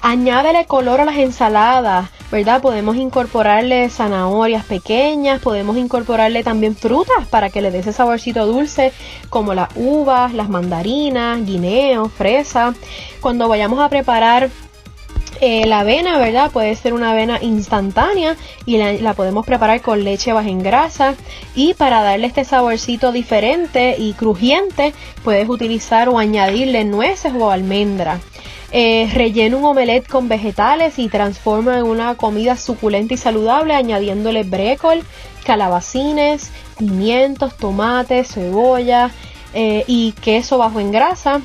añádele 0.02 0.68
color 0.68 1.02
a 1.02 1.06
las 1.06 1.18
ensaladas. 1.18 2.12
¿Verdad? 2.32 2.62
Podemos 2.62 2.96
incorporarle 2.98 3.90
zanahorias 3.90 4.66
pequeñas, 4.66 5.42
podemos 5.42 5.78
incorporarle 5.78 6.44
también 6.44 6.76
frutas 6.76 7.28
para 7.30 7.50
que 7.50 7.62
le 7.62 7.72
dé 7.72 7.80
ese 7.80 7.94
saborcito 7.94 8.46
dulce, 8.46 8.92
como 9.30 9.54
las 9.54 9.70
uvas, 9.76 10.34
las 10.34 10.50
mandarinas, 10.50 11.46
guineo, 11.46 12.10
fresa. 12.10 12.74
Cuando 13.22 13.48
vayamos 13.48 13.80
a 13.80 13.90
preparar 13.90 14.50
eh, 15.40 15.68
la 15.68 15.82
avena, 15.82 16.18
¿verdad? 16.18 16.52
Puede 16.52 16.76
ser 16.76 16.94
una 16.94 17.12
avena 17.12 17.40
instantánea 17.42 18.36
y 18.66 18.78
la, 18.78 18.94
la, 18.94 19.14
podemos 19.14 19.46
preparar 19.46 19.82
con 19.82 20.04
leche 20.04 20.34
baja 20.34 20.50
en 20.50 20.64
grasa. 20.64 21.16
Y 21.56 21.76
para 21.76 22.02
darle 22.02 22.28
este 22.28 22.44
saborcito 22.44 23.12
diferente 23.12 23.96
y 24.00 24.14
crujiente, 24.14 24.94
puedes 25.24 25.48
utilizar 25.48 26.10
o 26.10 26.18
añadirle 26.18 26.84
nueces 26.86 27.34
o 27.38 27.52
almendras. 27.52 28.20
Eh, 28.72 29.10
rellena 29.14 29.56
un 29.56 29.64
omelette 29.64 30.10
con 30.10 30.28
vegetales 30.28 31.00
y 31.00 31.08
transforma 31.08 31.78
en 31.78 31.86
una 31.86 32.16
comida 32.16 32.58
suculenta 32.58 33.14
y 33.14 33.18
saludable 33.18 33.74
añadiéndole 33.74 34.44
brécol, 34.44 35.04
calabacines, 35.46 36.52
pimientos, 36.78 37.56
tomates, 37.56 38.28
cebolla 38.34 39.12
eh, 39.54 39.86
y 39.88 40.12
queso 40.12 40.58
bajo 40.58 40.82
en 40.82 40.92
grasa. 40.92 41.40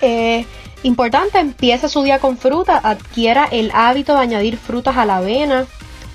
Eh, 0.00 0.44
importante, 0.82 1.38
empieza 1.38 1.88
su 1.88 2.02
día 2.02 2.18
con 2.18 2.36
fruta, 2.36 2.80
adquiera 2.82 3.46
el 3.50 3.70
hábito 3.72 4.14
de 4.14 4.20
añadir 4.20 4.56
frutas 4.56 4.96
a 4.96 5.06
la 5.06 5.18
avena, 5.18 5.66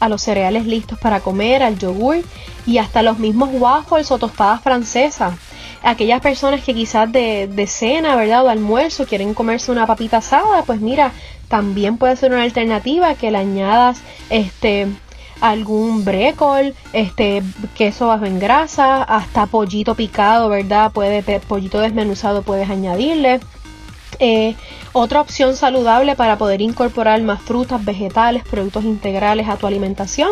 a 0.02 0.10
los 0.10 0.22
cereales 0.22 0.66
listos 0.66 1.00
para 1.00 1.22
comer, 1.22 1.64
al 1.64 1.80
yogur 1.80 2.18
y 2.66 2.78
hasta 2.78 3.04
los 3.04 3.20
mismos 3.20 3.50
waffles 3.54 4.12
o 4.12 4.18
tostadas 4.18 4.62
francesas 4.62 5.34
aquellas 5.84 6.22
personas 6.22 6.64
que 6.64 6.74
quizás 6.74 7.12
de, 7.12 7.48
de 7.48 7.68
cena, 7.68 8.16
¿verdad? 8.16 8.44
O 8.44 8.46
de 8.46 8.52
almuerzo 8.52 9.06
quieren 9.06 9.34
comerse 9.34 9.72
una 9.72 9.88
papita 9.88 10.18
asada, 10.18 10.64
pues 10.64 10.82
mira, 10.82 11.12
también 11.48 11.98
puede 11.98 12.16
ser 12.16 12.32
una 12.32 12.44
alternativa 12.44 13.16
que 13.16 13.32
le 13.32 13.38
añadas 13.38 14.02
este 14.30 14.88
algún 15.42 16.04
brécol, 16.04 16.76
este 16.94 17.42
queso 17.76 18.08
bajo 18.08 18.26
en 18.26 18.40
grasa, 18.40 19.04
hasta 19.04 19.46
pollito 19.46 19.96
picado, 19.96 20.50
¿verdad? 20.50 20.92
Puede 20.92 21.40
pollito 21.40 21.80
desmenuzado 21.80 22.42
puedes 22.42 22.70
añadirle. 22.70 23.40
Eh, 24.20 24.56
otra 24.92 25.22
opción 25.22 25.56
saludable 25.56 26.16
para 26.16 26.38
poder 26.38 26.62
incorporar 26.62 27.22
más 27.22 27.42
frutas, 27.42 27.84
vegetales, 27.86 28.44
productos 28.44 28.84
integrales 28.84 29.48
a 29.48 29.56
tu 29.56 29.68
alimentación. 29.68 30.30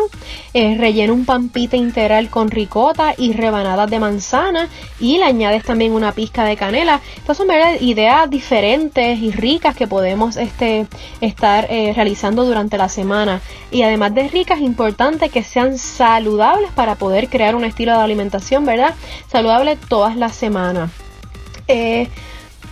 Eh, 0.52 0.76
rellena 0.78 1.12
un 1.12 1.24
pampita 1.24 1.76
integral 1.76 2.28
con 2.28 2.50
ricota 2.50 3.14
y 3.16 3.32
rebanadas 3.32 3.88
de 3.88 4.00
manzana 4.00 4.68
y 5.00 5.18
le 5.18 5.24
añades 5.24 5.62
también 5.62 5.92
una 5.92 6.12
pizca 6.12 6.44
de 6.44 6.56
canela. 6.56 7.00
Estas 7.16 7.36
son 7.36 7.48
ideas 7.80 8.28
diferentes 8.28 9.18
y 9.20 9.30
ricas 9.30 9.76
que 9.76 9.86
podemos 9.86 10.36
este, 10.36 10.86
estar 11.20 11.66
eh, 11.70 11.92
realizando 11.94 12.44
durante 12.44 12.76
la 12.78 12.88
semana. 12.88 13.40
Y 13.70 13.82
además 13.82 14.14
de 14.14 14.28
ricas, 14.28 14.58
es 14.58 14.64
importante 14.64 15.28
que 15.28 15.42
sean 15.42 15.78
saludables 15.78 16.70
para 16.72 16.96
poder 16.96 17.28
crear 17.28 17.54
un 17.54 17.64
estilo 17.64 17.92
de 17.92 18.02
alimentación, 18.02 18.64
¿verdad? 18.64 18.94
Saludable 19.30 19.76
todas 19.76 20.16
las 20.16 20.34
semanas. 20.34 20.90
Eh, 21.68 22.08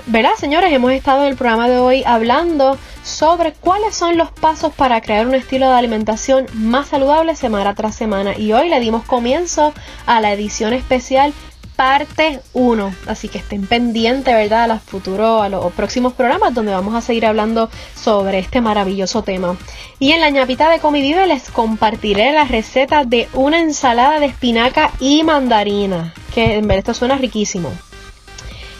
¿Verdad, 0.08 0.36
señores? 0.38 0.72
Hemos 0.72 0.92
estado 0.92 1.22
en 1.22 1.30
el 1.30 1.36
programa 1.36 1.68
de 1.68 1.78
hoy 1.78 2.04
hablando 2.06 2.78
sobre 3.02 3.54
cuáles 3.54 3.96
son 3.96 4.16
los 4.16 4.30
pasos 4.30 4.72
para 4.72 5.00
crear 5.00 5.26
un 5.26 5.34
estilo 5.34 5.68
de 5.68 5.74
alimentación 5.74 6.46
más 6.54 6.86
saludable 6.86 7.34
semana 7.34 7.74
tras 7.74 7.96
semana. 7.96 8.38
Y 8.38 8.52
hoy 8.52 8.68
le 8.68 8.78
dimos 8.78 9.04
comienzo 9.04 9.74
a 10.06 10.20
la 10.20 10.32
edición 10.32 10.74
especial 10.74 11.32
parte 11.74 12.38
1. 12.52 12.94
Así 13.08 13.28
que 13.28 13.38
estén 13.38 13.66
pendientes, 13.66 14.32
¿verdad? 14.32 14.62
A 14.62 14.68
los 14.68 14.82
futuros, 14.82 15.42
a 15.42 15.48
los 15.48 15.72
próximos 15.72 16.12
programas 16.12 16.54
donde 16.54 16.70
vamos 16.70 16.94
a 16.94 17.00
seguir 17.00 17.26
hablando 17.26 17.68
sobre 17.96 18.38
este 18.38 18.60
maravilloso 18.60 19.22
tema. 19.22 19.56
Y 19.98 20.12
en 20.12 20.20
la 20.20 20.30
ñapita 20.30 20.70
de 20.70 20.78
Comivive 20.78 21.26
les 21.26 21.50
compartiré 21.50 22.32
la 22.32 22.44
receta 22.44 23.02
de 23.02 23.28
una 23.34 23.58
ensalada 23.58 24.20
de 24.20 24.26
espinaca 24.26 24.92
y 25.00 25.24
mandarina. 25.24 26.14
Que 26.32 26.58
en 26.58 26.68
verdad 26.68 26.78
esto 26.78 26.94
suena 26.94 27.18
riquísimo. 27.18 27.72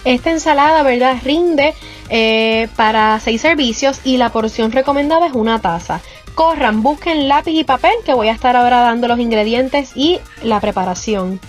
Esta 0.07 0.31
ensalada, 0.31 0.85
¿verdad? 0.85 1.17
Rinde 1.25 1.75
eh, 2.11 2.69
para 2.77 3.19
6 3.19 3.41
servicios 3.41 4.01
y 4.05 4.19
la 4.19 4.31
porción 4.31 4.71
recomendada 4.71 5.27
es 5.27 5.33
una 5.33 5.61
taza. 5.61 6.01
Corran, 6.37 6.85
busquen 6.85 7.27
lápiz 7.27 7.51
y 7.51 7.65
papel 7.65 7.91
que 8.05 8.15
voy 8.15 8.29
a 8.29 8.33
estar 8.33 8.55
ahora 8.55 8.83
dando 8.83 9.09
los 9.09 9.19
ingredientes 9.19 9.97
y 9.97 10.21
la 10.45 10.61
preparación. 10.61 11.41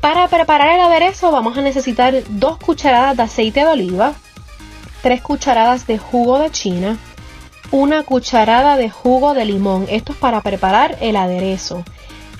Para 0.00 0.26
preparar 0.28 0.74
el 0.74 0.80
aderezo 0.80 1.30
vamos 1.30 1.58
a 1.58 1.60
necesitar 1.60 2.14
2 2.26 2.56
cucharadas 2.56 3.18
de 3.18 3.22
aceite 3.22 3.60
de 3.60 3.66
oliva, 3.66 4.14
3 5.02 5.20
cucharadas 5.20 5.86
de 5.86 5.98
jugo 5.98 6.38
de 6.38 6.50
china, 6.50 6.96
una 7.70 8.02
cucharada 8.02 8.78
de 8.78 8.88
jugo 8.88 9.34
de 9.34 9.44
limón. 9.44 9.84
Esto 9.90 10.12
es 10.12 10.18
para 10.18 10.40
preparar 10.40 10.96
el 11.02 11.16
aderezo. 11.16 11.84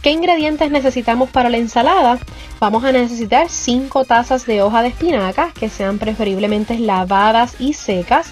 ¿Qué 0.04 0.10
ingredientes 0.10 0.70
necesitamos 0.70 1.30
para 1.30 1.48
la 1.48 1.56
ensalada? 1.56 2.18
Vamos 2.60 2.84
a 2.84 2.92
necesitar 2.92 3.48
5 3.48 4.04
tazas 4.04 4.44
de 4.44 4.60
hoja 4.60 4.82
de 4.82 4.88
espinaca, 4.88 5.50
que 5.58 5.70
sean 5.70 5.98
preferiblemente 5.98 6.78
lavadas 6.78 7.54
y 7.58 7.72
secas, 7.72 8.26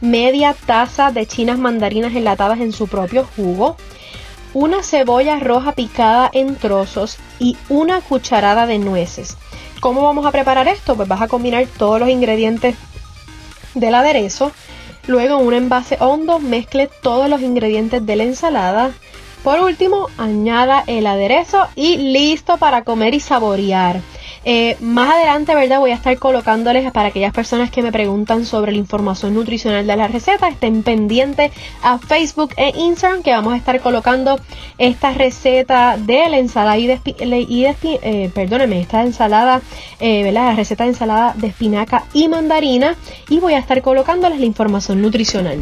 media 0.00 0.56
taza 0.64 1.12
de 1.12 1.26
chinas 1.26 1.58
mandarinas 1.58 2.14
enlatadas 2.14 2.60
en 2.60 2.72
su 2.72 2.88
propio 2.88 3.28
jugo, 3.36 3.76
una 4.54 4.82
cebolla 4.82 5.38
roja 5.38 5.72
picada 5.72 6.30
en 6.32 6.56
trozos 6.56 7.18
y 7.38 7.58
una 7.68 8.00
cucharada 8.00 8.64
de 8.66 8.78
nueces. 8.78 9.36
¿Cómo 9.80 10.00
vamos 10.04 10.24
a 10.24 10.32
preparar 10.32 10.66
esto? 10.66 10.96
Pues 10.96 11.08
vas 11.08 11.20
a 11.20 11.28
combinar 11.28 11.66
todos 11.76 12.00
los 12.00 12.08
ingredientes 12.08 12.74
del 13.74 13.94
aderezo. 13.96 14.50
Luego 15.06 15.38
en 15.38 15.46
un 15.46 15.52
envase 15.52 15.98
hondo 16.00 16.38
mezcle 16.38 16.88
todos 17.02 17.28
los 17.28 17.42
ingredientes 17.42 18.06
de 18.06 18.16
la 18.16 18.22
ensalada. 18.22 18.92
Por 19.42 19.60
último, 19.60 20.08
añada 20.18 20.84
el 20.86 21.06
aderezo 21.06 21.66
y 21.74 21.96
listo 21.96 22.58
para 22.58 22.84
comer 22.84 23.14
y 23.14 23.20
saborear. 23.20 24.00
Eh, 24.44 24.76
más 24.80 25.14
adelante, 25.14 25.54
¿verdad? 25.54 25.78
Voy 25.78 25.92
a 25.92 25.94
estar 25.94 26.16
colocándoles 26.18 26.90
para 26.90 27.08
aquellas 27.08 27.32
personas 27.32 27.70
que 27.70 27.82
me 27.82 27.92
preguntan 27.92 28.44
sobre 28.44 28.72
la 28.72 28.78
información 28.78 29.34
nutricional 29.34 29.86
de 29.86 29.96
la 29.96 30.08
receta. 30.08 30.48
Estén 30.48 30.82
pendientes 30.82 31.52
a 31.82 31.98
Facebook 31.98 32.52
e 32.56 32.72
Instagram 32.76 33.22
que 33.22 33.30
vamos 33.32 33.52
a 33.52 33.56
estar 33.56 33.80
colocando 33.80 34.40
esta 34.78 35.12
receta 35.12 35.96
de 35.96 36.28
la 36.28 36.38
ensalada 36.38 36.78
y 36.78 36.86
de, 36.88 37.00
y 37.48 37.64
eh, 37.64 38.32
esta 38.80 39.02
ensalada, 39.02 39.60
eh, 40.00 40.22
¿verdad? 40.24 40.48
La 40.48 40.54
receta 40.56 40.84
de 40.84 40.90
ensalada 40.90 41.34
de 41.36 41.48
espinaca 41.48 42.04
y 42.12 42.28
mandarina 42.28 42.96
y 43.28 43.38
voy 43.38 43.54
a 43.54 43.58
estar 43.58 43.80
colocándoles 43.82 44.40
la 44.40 44.46
información 44.46 45.00
nutricional. 45.02 45.60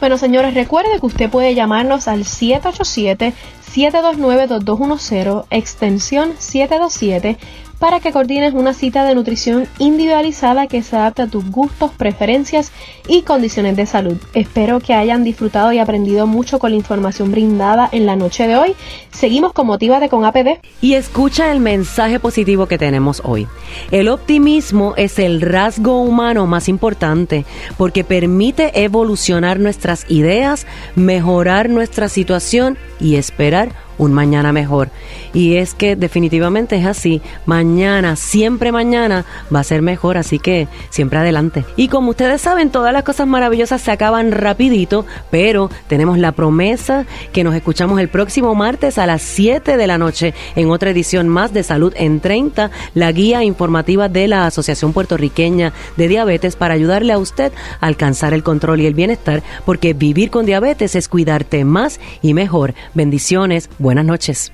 Bueno, 0.00 0.16
señores, 0.16 0.54
recuerde 0.54 1.00
que 1.00 1.06
usted 1.06 1.30
puede 1.30 1.54
llamarnos 1.54 2.06
al 2.08 2.24
787 2.24 3.34
729-2210, 3.68 5.44
extensión 5.50 6.32
727 6.38 7.36
para 7.78 8.00
que 8.00 8.12
coordines 8.12 8.54
una 8.54 8.74
cita 8.74 9.04
de 9.04 9.14
nutrición 9.14 9.68
individualizada 9.78 10.66
que 10.66 10.82
se 10.82 10.96
adapte 10.96 11.22
a 11.22 11.26
tus 11.26 11.48
gustos, 11.50 11.92
preferencias 11.92 12.72
y 13.06 13.22
condiciones 13.22 13.76
de 13.76 13.86
salud. 13.86 14.16
Espero 14.34 14.80
que 14.80 14.94
hayan 14.94 15.24
disfrutado 15.24 15.72
y 15.72 15.78
aprendido 15.78 16.26
mucho 16.26 16.58
con 16.58 16.70
la 16.70 16.76
información 16.76 17.30
brindada 17.30 17.88
en 17.92 18.06
la 18.06 18.16
noche 18.16 18.46
de 18.46 18.56
hoy. 18.56 18.74
Seguimos 19.10 19.52
con 19.52 19.66
Motívate 19.66 20.08
con 20.08 20.24
APD. 20.24 20.60
Y 20.80 20.94
escucha 20.94 21.52
el 21.52 21.60
mensaje 21.60 22.18
positivo 22.20 22.66
que 22.66 22.78
tenemos 22.78 23.22
hoy. 23.24 23.46
El 23.90 24.08
optimismo 24.08 24.94
es 24.96 25.18
el 25.18 25.40
rasgo 25.40 26.02
humano 26.02 26.46
más 26.46 26.68
importante 26.68 27.44
porque 27.76 28.04
permite 28.04 28.82
evolucionar 28.82 29.60
nuestras 29.60 30.10
ideas, 30.10 30.66
mejorar 30.96 31.68
nuestra 31.68 32.08
situación 32.08 32.76
y 33.00 33.16
esperar 33.16 33.72
un 33.98 34.12
mañana 34.12 34.52
mejor. 34.52 34.90
Y 35.32 35.56
es 35.56 35.74
que 35.74 35.96
definitivamente 35.96 36.76
es 36.76 36.86
así. 36.86 37.20
Mañana, 37.46 38.16
siempre 38.16 38.72
mañana 38.72 39.24
va 39.54 39.60
a 39.60 39.64
ser 39.64 39.82
mejor, 39.82 40.16
así 40.16 40.38
que 40.38 40.68
siempre 40.90 41.18
adelante. 41.18 41.64
Y 41.76 41.88
como 41.88 42.10
ustedes 42.10 42.40
saben, 42.40 42.70
todas 42.70 42.92
las 42.92 43.02
cosas 43.02 43.26
maravillosas 43.26 43.80
se 43.80 43.90
acaban 43.90 44.32
rapidito, 44.32 45.06
pero 45.30 45.70
tenemos 45.88 46.18
la 46.18 46.32
promesa 46.32 47.06
que 47.32 47.44
nos 47.44 47.54
escuchamos 47.54 48.00
el 48.00 48.08
próximo 48.08 48.54
martes 48.54 48.98
a 48.98 49.06
las 49.06 49.22
7 49.22 49.76
de 49.76 49.86
la 49.86 49.98
noche 49.98 50.34
en 50.56 50.70
otra 50.70 50.90
edición 50.90 51.28
más 51.28 51.52
de 51.52 51.62
Salud 51.62 51.92
en 51.96 52.20
30, 52.20 52.70
la 52.94 53.12
guía 53.12 53.44
informativa 53.44 54.08
de 54.08 54.28
la 54.28 54.46
Asociación 54.46 54.92
Puertorriqueña 54.92 55.72
de 55.96 56.08
Diabetes 56.08 56.56
para 56.56 56.74
ayudarle 56.74 57.12
a 57.12 57.18
usted 57.18 57.52
a 57.80 57.86
alcanzar 57.86 58.32
el 58.34 58.42
control 58.42 58.80
y 58.80 58.86
el 58.86 58.94
bienestar, 58.94 59.42
porque 59.64 59.92
vivir 59.92 60.30
con 60.30 60.46
diabetes 60.46 60.94
es 60.94 61.08
cuidarte 61.08 61.64
más 61.64 62.00
y 62.22 62.34
mejor. 62.34 62.74
Bendiciones, 62.94 63.70
buenas 63.78 64.04
noches. 64.04 64.52